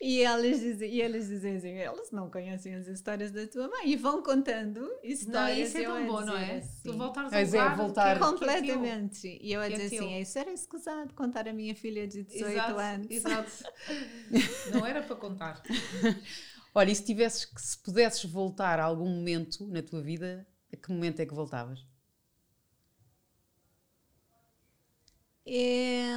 [0.01, 3.91] E eles, dizem, e eles dizem assim, eles não conhecem as histórias da tua mãe
[3.91, 5.29] e vão contando histórias.
[5.29, 6.57] Não, isso é tão bom, não é?
[6.57, 6.89] Assim.
[6.89, 8.19] Tu voltares a é, lugar, voltar.
[8.19, 9.27] Completamente.
[9.27, 12.51] É e eu a dizer assim, isso era escusado contar a minha filha de 18
[12.51, 13.11] exato, anos.
[13.11, 13.51] Exato.
[14.73, 15.61] não era para contar.
[16.73, 20.77] Olha, e se tivesses que se pudesses voltar a algum momento na tua vida, a
[20.77, 21.85] que momento é que voltavas?
[25.45, 26.15] É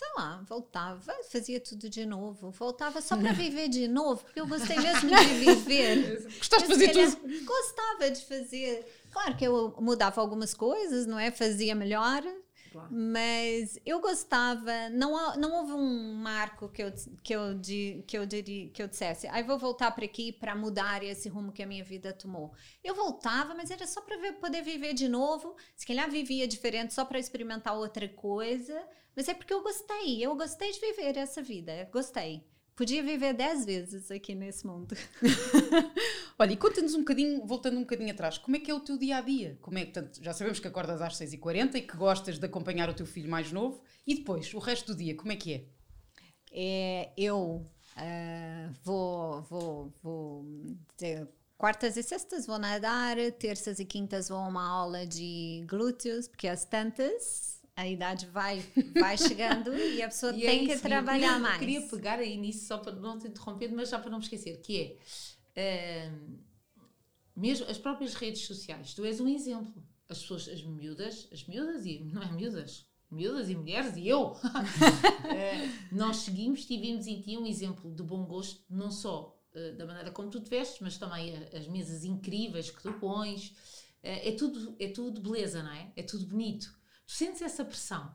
[0.00, 4.46] sei lá, voltava, fazia tudo de novo, voltava só para viver de novo, porque eu
[4.46, 6.22] gostei mesmo de viver.
[6.38, 7.44] Gostaste de fazer tudo?
[7.44, 8.86] Gostava de fazer.
[9.10, 11.30] Claro que eu mudava algumas coisas, não é?
[11.30, 12.22] Fazia melhor,
[12.72, 12.88] Claro.
[12.88, 17.60] Mas eu gostava, não, não houve um marco que eu, que eu,
[18.06, 18.28] que eu,
[18.72, 21.66] que eu dissesse, aí ah, vou voltar para aqui para mudar esse rumo que a
[21.66, 22.52] minha vida tomou.
[22.84, 25.56] Eu voltava, mas era só para poder viver de novo.
[25.74, 28.80] Se calhar vivia diferente só para experimentar outra coisa,
[29.20, 32.42] mas é porque eu gostei, eu gostei de viver essa vida, gostei.
[32.74, 34.96] Podia viver dez vezes aqui nesse mundo.
[36.38, 38.96] Olha, e conta-nos um bocadinho, voltando um bocadinho atrás, como é que é o teu
[38.96, 39.58] dia a dia?
[39.60, 42.88] Como é que, tanto, já sabemos que acordas às 6h40 e que gostas de acompanhar
[42.88, 45.64] o teu filho mais novo, e depois, o resto do dia, como é que é?
[46.50, 50.46] é eu uh, vou, vou, vou
[51.58, 56.48] quartas e sextas vou nadar, terças e quintas vou a uma aula de glúteos, porque
[56.48, 58.62] as tantas a idade vai,
[58.98, 61.54] vai chegando e a pessoa e é tem é isso, que trabalhar eu mais.
[61.54, 64.24] Eu queria pegar aí nisso, só para não te interromper, mas já para não me
[64.24, 64.98] esquecer, que
[65.56, 66.38] é uh,
[67.34, 69.82] mesmo as próprias redes sociais, tu és um exemplo.
[70.08, 74.32] As pessoas, as miúdas, as miúdas e não é miúdas, miúdas e mulheres e eu,
[74.32, 74.38] uh,
[75.90, 80.10] nós seguimos, tivemos em ti um exemplo de bom gosto, não só uh, da maneira
[80.10, 83.54] como tu te vestes, mas também as mesas incríveis que tu pões.
[84.02, 85.92] é, tudo, é tudo beleza, não é?
[85.96, 86.79] É tudo bonito.
[87.10, 88.14] Sentes essa pressão?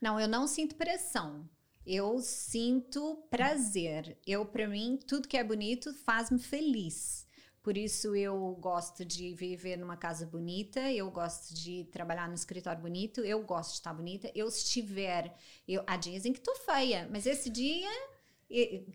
[0.00, 1.48] Não, eu não sinto pressão.
[1.86, 4.18] Eu sinto prazer.
[4.26, 7.24] Eu, para mim, tudo que é bonito faz-me feliz.
[7.62, 12.82] Por isso eu gosto de viver numa casa bonita, eu gosto de trabalhar no escritório
[12.82, 14.30] bonito, eu gosto de estar bonita.
[14.34, 15.32] Eu estiver,
[15.66, 17.88] eu, há dias em que estou feia, mas esse dia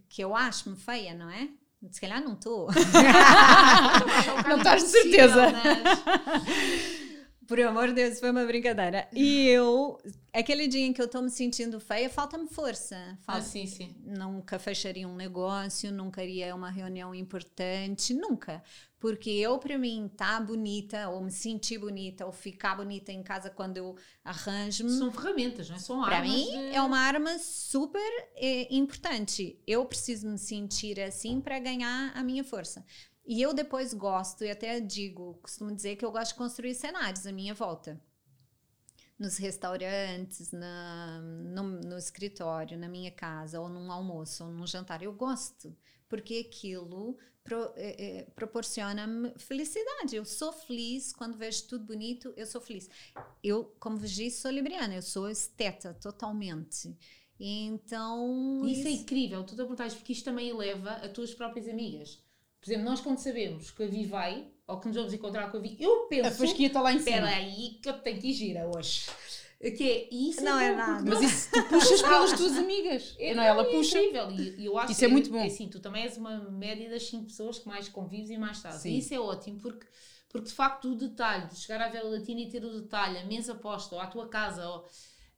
[0.10, 1.50] que eu acho-me feia, não é?
[1.90, 2.68] Se calhar não estou.
[4.46, 5.52] não estás de certeza.
[5.54, 6.97] Mas...
[7.48, 9.08] Por amor de Deus, foi uma brincadeira.
[9.14, 9.98] E eu,
[10.34, 13.18] aquele dia em que eu estou me sentindo feia, falta-me força.
[13.22, 13.96] Falta, ah, sim, sim.
[14.06, 18.62] Nunca fecharia um negócio, nunca iria a uma reunião importante, nunca.
[19.00, 23.24] Porque eu, para mim, estar tá bonita, ou me sentir bonita, ou ficar bonita em
[23.24, 23.96] casa quando eu
[24.26, 24.90] arranjo-me.
[24.90, 25.80] São ferramentas, não é?
[25.80, 26.20] São armas.
[26.20, 26.76] Para mim, de...
[26.76, 29.58] é uma arma super é, importante.
[29.66, 32.84] Eu preciso me sentir assim para ganhar a minha força.
[33.28, 37.28] E eu depois gosto, e até digo, costumo dizer que eu gosto de construir cenários
[37.28, 38.02] à minha volta.
[39.20, 45.04] Nos restaurantes, na, no, no escritório, na minha casa, ou num almoço, ou num jantar.
[45.04, 45.76] Eu gosto,
[46.08, 50.16] porque aquilo pro, é, é, proporciona-me felicidade.
[50.16, 52.90] Eu sou feliz quando vejo tudo bonito, eu sou feliz.
[53.44, 56.98] Eu, como vos disse, sou libriana, eu sou esteta totalmente.
[57.38, 58.62] Então.
[58.64, 62.26] Isso, isso é incrível, tu te apontaste, porque isto também eleva a tuas próprias amigas.
[62.60, 65.58] Por exemplo, nós quando sabemos que a Vi vai, ou que nos vamos encontrar com
[65.58, 66.28] a Vi, eu penso.
[66.28, 67.18] A fasquia está lá em cima.
[67.18, 69.08] Espera aí, que eu tenho que ir gira hoje.
[69.60, 71.04] Que é, isso não é, bom, nada.
[71.10, 73.16] Mas isso tu puxas pelas tuas amigas.
[73.18, 73.98] É, não, ela é puxa.
[74.00, 74.30] incrível.
[74.32, 75.44] E, eu acho Isso que é muito bom.
[75.44, 78.86] Assim, tu também és uma média das 5 pessoas que mais convives e mais estás.
[78.86, 79.88] E isso é ótimo porque,
[80.30, 83.26] porque de facto o detalhe de chegar à Vela Latina e ter o detalhe, a
[83.26, 84.86] mesa posta, ou à tua casa, ou,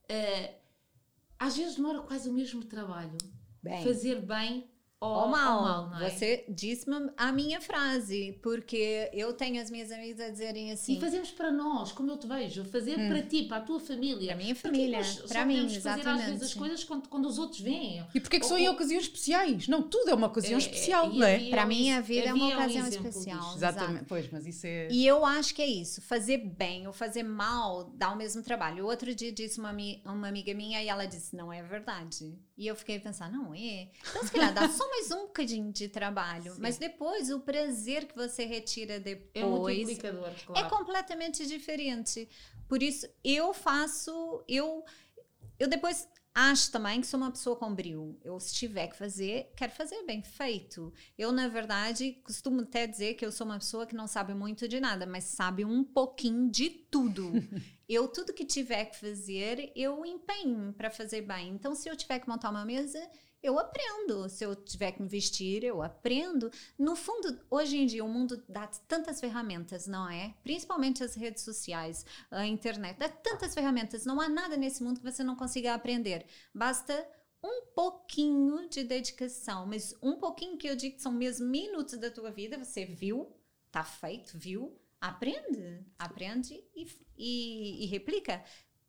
[0.06, 0.54] eh,
[1.38, 3.16] às vezes demora quase o mesmo trabalho.
[3.62, 3.82] Bem.
[3.82, 4.70] Fazer bem
[5.02, 6.10] ou, Ou mal, ou mal, é?
[6.10, 10.98] você disse-me a minha frase, porque eu tenho as minhas amigas a dizerem assim.
[10.98, 14.26] E fazemos para nós, como eu te vejo, fazer para ti, para a tua família.
[14.26, 16.44] Para a minha Porque família, para mim, podemos fazer às vezes exatamente.
[16.44, 18.04] as coisas quando, quando os outros veem.
[18.14, 19.68] E porquê que só Ou- em ocasiões especiais?
[19.68, 21.48] Não, tudo é uma ocasião É, especial, não é?
[21.48, 23.38] Para um mim, a vida é uma um ocasião exemplo especial.
[23.40, 23.56] disto.
[23.56, 24.88] Exatamente, pois, mas isso é.
[24.90, 28.84] E eu acho que é isso, fazer bem ou fazer mal dá o mesmo trabalho.
[28.86, 29.72] Outro dia disse uma,
[30.04, 32.34] uma amiga minha e ela disse, não é verdade.
[32.60, 33.88] E eu fiquei pensando, não é?
[34.10, 36.52] Então, se calhar, dá só mais um bocadinho de trabalho.
[36.52, 36.60] Sim.
[36.60, 40.12] Mas depois, o prazer que você retira É depois é
[40.44, 40.68] claro.
[40.68, 42.28] completamente diferente.
[42.68, 44.84] Por isso, eu faço, eu,
[45.58, 48.18] eu depois acho também que sou uma pessoa com brilho.
[48.22, 50.92] Eu, se tiver que fazer, quero fazer bem feito.
[51.16, 54.68] Eu, na verdade, costumo até dizer que eu sou uma pessoa que não sabe muito
[54.68, 57.32] de nada, mas sabe um pouquinho de tudo.
[57.92, 61.48] eu, tudo que tiver que fazer, eu empenho para fazer bem.
[61.48, 63.00] Então, se eu tiver que montar uma mesa,
[63.42, 64.28] eu aprendo.
[64.28, 66.52] Se eu tiver que me vestir, eu aprendo.
[66.78, 70.34] No fundo, hoje em dia, o mundo dá tantas ferramentas, não é?
[70.44, 74.06] Principalmente as redes sociais, a internet, dá tantas ferramentas.
[74.06, 76.24] Não há nada nesse mundo que você não consiga aprender.
[76.54, 77.04] Basta
[77.42, 82.10] um pouquinho de dedicação, mas um pouquinho que eu digo que são mesmo minutos da
[82.10, 83.34] tua vida, você viu,
[83.72, 86.86] tá feito, viu, aprende, aprende e,
[87.16, 88.42] e, e replica.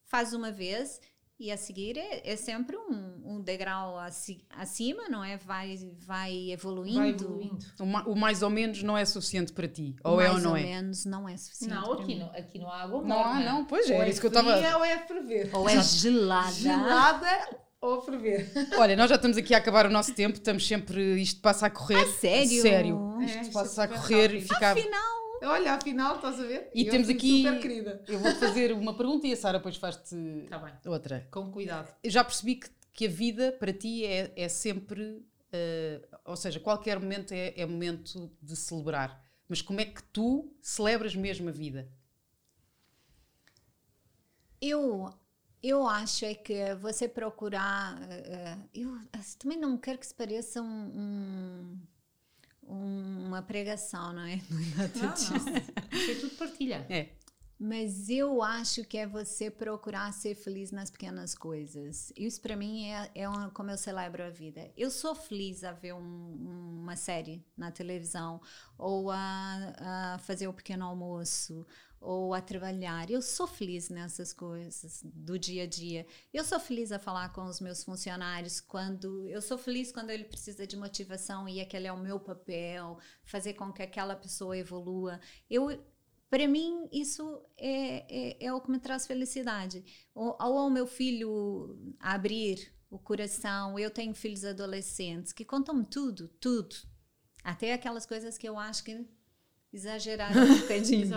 [0.05, 0.99] Faz uma vez
[1.39, 5.38] e a seguir é, é sempre um, um degrau aci- acima, não é?
[5.38, 6.99] Vai, vai evoluindo.
[6.99, 7.66] Vai evoluindo.
[7.80, 9.95] O, ma- o mais ou menos não é suficiente para ti.
[10.03, 10.64] Ou é ou Mais não ou é?
[10.64, 11.74] menos não é suficiente.
[11.74, 12.20] Não, para aqui mim.
[12.20, 13.45] não, aqui não há água Não há, morna.
[13.53, 15.49] não, pois é, Ou era isso que eu estava- Ou é a ferver.
[15.55, 16.51] Ou é gelada.
[16.51, 17.49] Gelada
[17.80, 18.51] ou a ferver.
[18.78, 21.20] Olha, nós já estamos aqui a acabar o nosso tempo, estamos sempre.
[21.20, 22.01] Isto passa a correr.
[22.01, 22.62] A sério?
[22.62, 23.18] Sério.
[23.20, 24.72] É, Isto isto passa é a correr e fica.
[24.74, 25.11] Afinal,
[25.41, 26.69] Olha, afinal, estás a ver?
[26.73, 28.03] E Eu temos aqui- super querida.
[28.07, 31.27] Eu vou-te fazer uma pergunta e a Sara depois faz-te bem, outra.
[31.31, 31.93] com cuidado.
[32.03, 35.25] Eu já percebi que, que a vida para ti é, é sempre.
[35.51, 39.21] eh, ou seja, qualquer momento é, é momento de celebrar.
[39.49, 41.89] Mas como é que tu celebras mesmo a vida?
[44.61, 45.11] eu,
[45.63, 47.99] eu acho é que você procurar.
[48.09, 48.97] eh, eh, eu
[49.39, 51.79] também não quero que se pareça um- um-
[52.74, 54.38] uma pregação, não é?
[54.49, 55.13] Não, não.
[55.13, 56.86] Isso é tudo partilha.
[56.89, 57.09] É.
[57.63, 62.11] Mas eu acho que é você procurar ser feliz nas pequenas coisas.
[62.17, 64.72] Isso para mim é, é uma, como eu celebro a vida.
[64.76, 68.41] Eu sou feliz a ver um- uma série na televisão,
[68.80, 71.63] ou a, a fazer o pequeno almoço,
[72.01, 73.09] ou a trabalhar.
[73.11, 76.05] Eu sou feliz nessas coisas do dia a dia.
[76.33, 80.25] Eu sou feliz a falar com os meus funcionários quando eu sou feliz quando ele
[80.25, 85.19] precisa de motivação e aquele é o meu papel, fazer com que aquela pessoa evolua.
[85.49, 85.79] Eu
[86.27, 89.83] para mim, isso é, é, é o que me traz felicidade.
[90.15, 96.73] Ou, ao meu filho abrir o coração, eu tenho filhos adolescentes que contam-me tudo, tudo.
[97.43, 99.05] Até aquelas coisas que eu acho que
[99.74, 101.07] exageraram um bocadinho.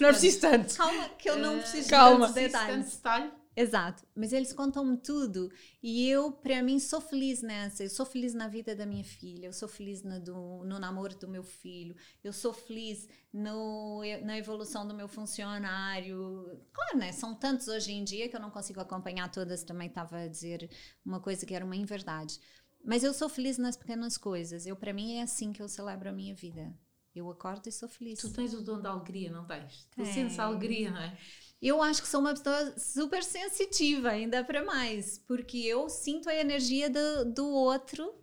[0.00, 0.74] Não é preciso tanto.
[0.76, 2.28] Calma, que eu não Eh, preciso calma.
[2.28, 2.96] de tantos detalhes.
[2.96, 3.32] detalhe.
[3.58, 5.50] Exato, mas eles contam-me tudo
[5.82, 7.84] e eu, para mim, sou feliz nessa.
[7.84, 11.16] Eu sou feliz na vida da minha filha, eu sou feliz na do, no namoro
[11.18, 16.60] do meu filho, eu sou feliz no, na evolução do meu funcionário.
[16.70, 17.12] Claro, né?
[17.12, 19.64] São tantos hoje em dia que eu não consigo acompanhar todas.
[19.64, 20.68] Também estava a dizer
[21.02, 22.38] uma coisa que era uma inverdade.
[22.84, 24.66] Mas eu sou feliz nas pequenas coisas.
[24.66, 26.72] Eu, para mim, é assim que eu celebro a minha vida.
[27.16, 28.18] Eu acordo e sou feliz.
[28.20, 29.86] Tu tens o dom da alegria, não tens?
[29.96, 31.16] Tu sentes a alegria, não é?
[31.60, 36.34] Eu acho que sou uma pessoa super sensitiva, ainda para mais, porque eu sinto a
[36.34, 38.14] energia do, do outro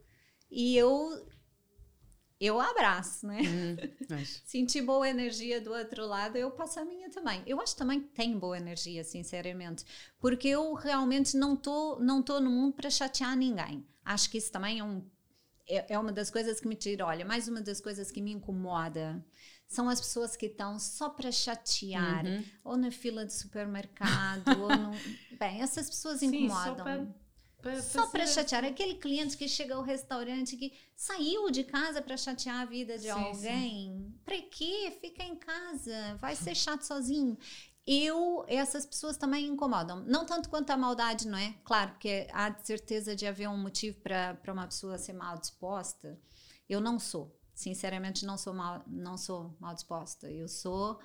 [0.52, 1.26] e eu
[2.40, 3.42] eu abraço, né?
[3.42, 3.76] Hum,
[4.10, 7.42] mas- Sentir boa energia do outro lado, eu passo a minha também.
[7.46, 9.86] Eu acho que também tem boa energia, sinceramente,
[10.20, 13.86] porque eu realmente não tô não tô no mundo para chatear ninguém.
[14.04, 15.02] Acho que isso também é um
[15.68, 17.06] é, é uma das coisas que me tira.
[17.06, 19.24] Olha, mais uma das coisas que me incomoda
[19.68, 22.44] são as pessoas que estão só para chatear, Uhum.
[22.64, 24.92] ou na fila de supermercado, ou no...
[25.40, 27.14] Bem, essas pessoas incomodam.
[27.82, 28.66] Só para chatear.
[28.66, 33.04] Aquele cliente que chega ao restaurante que saiu de casa para chatear a vida de
[33.06, 34.14] Sim, alguém.
[34.26, 34.98] Para quê?
[35.00, 36.18] Fica em casa.
[36.20, 37.38] Vai ser chato sozinho.
[37.86, 40.04] Eu, essas pessoas também incomodam.
[40.06, 41.54] Não tanto quanto a maldade, não é?
[41.64, 46.18] Claro, porque há de certeza de haver um motivo para uma pessoa ser mal disposta.
[46.68, 47.38] Eu não sou.
[47.54, 50.32] Sinceramente, não sou mal, não sou mal disposta.
[50.32, 50.98] Eu sou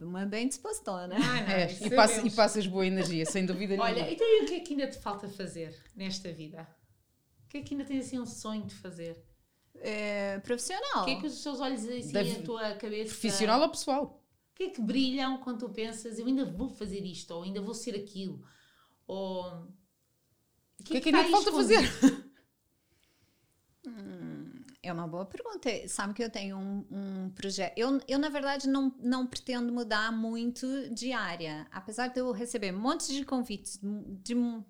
[0.00, 1.14] uma bem dispostona.
[1.14, 3.88] Ah, não, é, e, passa, e passas boa energia, sem dúvida nenhuma.
[3.88, 6.68] Olha, então e o que é que ainda te falta fazer nesta vida?
[7.44, 9.24] O que é que ainda tens assim um sonho de fazer?
[9.76, 11.02] É, profissional.
[11.02, 13.10] O que é que os teus olhos assim, da, a tua cabeça.
[13.10, 14.17] Profissional ou pessoal?
[14.58, 17.60] O que é que brilham quando tu pensas, eu ainda vou fazer isto, ou ainda
[17.60, 18.44] vou ser aquilo?
[19.06, 19.44] Ou.
[20.80, 21.78] O que, é que, que ainda falta fazer?
[23.86, 24.50] hum,
[24.82, 25.70] é uma boa pergunta.
[25.86, 27.78] Sabe que eu tenho um, um projeto.
[27.78, 31.68] Eu, eu, na verdade, não, não pretendo mudar muito de área.
[31.70, 34.34] Apesar de eu receber um monte de convites de.
[34.34, 34.64] de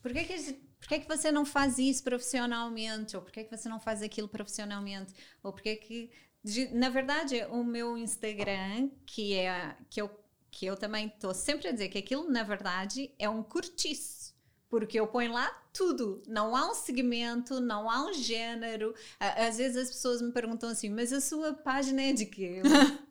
[0.00, 3.16] por que, que por que, é que você não faz isso profissionalmente?
[3.16, 5.12] Ou por que, é que você não faz aquilo profissionalmente?
[5.42, 6.10] Ou por que, é que.
[6.46, 10.08] De, na verdade, o meu Instagram, que é que eu,
[10.48, 14.32] que eu também estou sempre a dizer que aquilo, na verdade, é um curtiço.
[14.68, 16.22] Porque eu ponho lá tudo.
[16.28, 18.94] Não há um segmento, não há um gênero.
[19.18, 22.62] Às vezes as pessoas me perguntam assim, mas a sua página é de quê?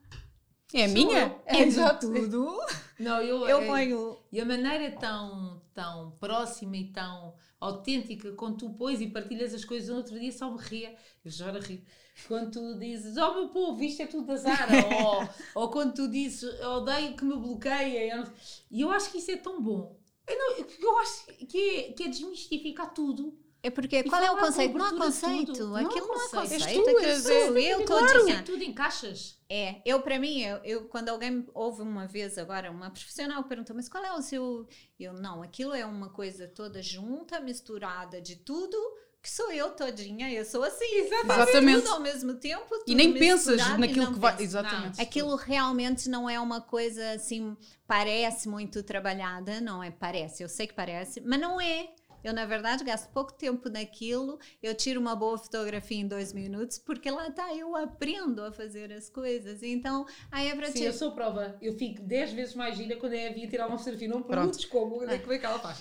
[0.73, 1.39] É a minha?
[1.45, 2.59] É, é de tudo.
[2.99, 4.17] Não, eu, eu é, ponho.
[4.29, 9.63] E a maneira tão, tão próxima e tão autêntica quando tu pões e partilhas as
[9.63, 9.87] coisas.
[9.87, 11.85] No outro dia só me ria, eu já a rir.
[12.27, 14.71] Quando tu dizes, oh meu povo, isto é tudo da Zara.
[15.05, 18.23] ou, ou quando tu dizes, eu odeio que me bloqueia.
[18.71, 19.99] E eu acho que isso é tão bom.
[20.27, 24.37] Eu, não, eu acho que é, que é desmistificar tudo é porque qual é o
[24.37, 24.77] conceito?
[24.77, 25.51] Não há conceito.
[25.51, 26.63] Aquilo não, há conceito.
[26.65, 28.43] Aquilo sou eu todinha.
[28.43, 29.39] Tudo em caixas.
[29.49, 33.75] É, eu para mim, eu, eu, quando alguém ouve uma vez agora, uma profissional perguntou,
[33.75, 34.67] mas qual é o seu...
[34.99, 38.77] Eu, não, aquilo é uma coisa toda junta, misturada de tudo,
[39.25, 41.81] que sou eu todinha, eu sou assim, exatamente.
[41.81, 42.83] Tudo ao mesmo tempo.
[42.85, 44.39] e nem pensas naquilo que vai.
[44.39, 44.97] Exatamente.
[44.97, 47.57] Não, aquilo realmente não é uma coisa assim,
[47.87, 49.89] parece muito trabalhada, não é?
[49.89, 51.89] Parece, eu sei que parece, mas não é.
[52.23, 56.77] Eu, na verdade, gasto pouco tempo naquilo, eu tiro uma boa fotografia em dois minutos,
[56.77, 59.63] porque lá está, eu aprendo a fazer as coisas.
[59.63, 61.55] Então, aí é para Sim, eu sou prova.
[61.61, 64.07] Eu fico dez vezes mais gira quando é a Via tirar uma fotografia.
[64.07, 65.79] Não perguntes como, é que, é que ela faz.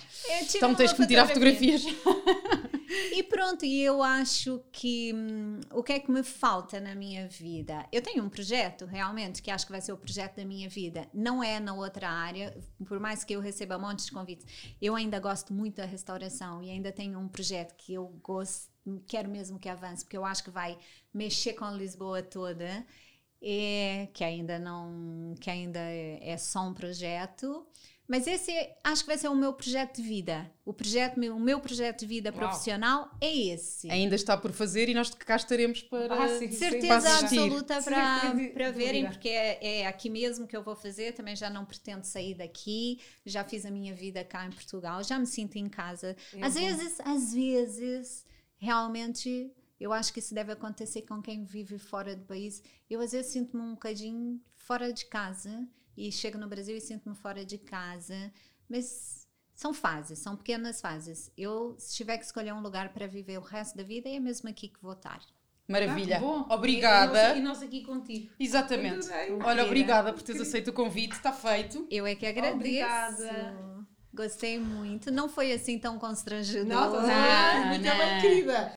[0.55, 1.83] Então tens que me tirar fotografias.
[2.87, 7.27] e pronto, e eu acho que hum, o que é que me falta na minha
[7.27, 7.85] vida?
[7.91, 11.07] Eu tenho um projeto, realmente, que acho que vai ser o projeto da minha vida.
[11.13, 12.55] Não é na outra área,
[12.85, 14.45] por mais que eu receba um monte de convites.
[14.81, 18.69] Eu ainda gosto muito da restauração e ainda tenho um projeto que eu gosto,
[19.07, 20.77] quero mesmo que avance, porque eu acho que vai
[21.13, 22.85] mexer com Lisboa toda,
[23.41, 27.65] é, que ainda não, que ainda é só um projeto.
[28.07, 28.51] Mas esse
[28.83, 30.51] acho que vai ser o meu projeto de vida.
[30.63, 32.39] O, projeto, o meu projeto de vida Uau.
[32.39, 33.89] profissional é esse.
[33.89, 36.23] Ainda está por fazer e nós cá estaremos para.
[36.23, 40.63] Ah, sim, certeza para absoluta para, para verem, porque é, é, aqui mesmo que eu
[40.63, 41.13] vou fazer.
[41.13, 42.99] Também já não pretendo sair daqui.
[43.25, 45.03] Já fiz a minha vida cá em Portugal.
[45.03, 46.15] Já me sinto em casa.
[46.33, 46.59] É às bom.
[46.59, 48.25] vezes, às vezes,
[48.57, 49.51] realmente.
[49.77, 52.63] Eu acho que isso deve acontecer com quem vive fora do país.
[52.89, 55.67] Eu às vezes sinto-me um bocadinho fora de casa
[55.97, 58.31] e chego no Brasil e sinto-me fora de casa.
[58.69, 61.31] Mas são fases, são pequenas fases.
[61.37, 64.49] Eu, se tiver que escolher um lugar para viver o resto da vida, é mesmo
[64.49, 65.21] aqui que vou estar.
[65.67, 66.21] Maravilha.
[66.21, 67.35] Ah, obrigada.
[67.35, 68.31] E nós, aqui contigo.
[68.39, 69.07] Exatamente.
[69.43, 71.87] Olha, obrigada por teres aceito o convite, está feito.
[71.89, 72.57] Eu é que agradeço.
[72.57, 73.65] Obrigada.
[74.13, 75.11] Gostei muito.
[75.11, 76.67] Não foi assim tão constrangedor.
[76.67, 78.21] Não, não, não, muito não.
[78.21, 78.74] querida.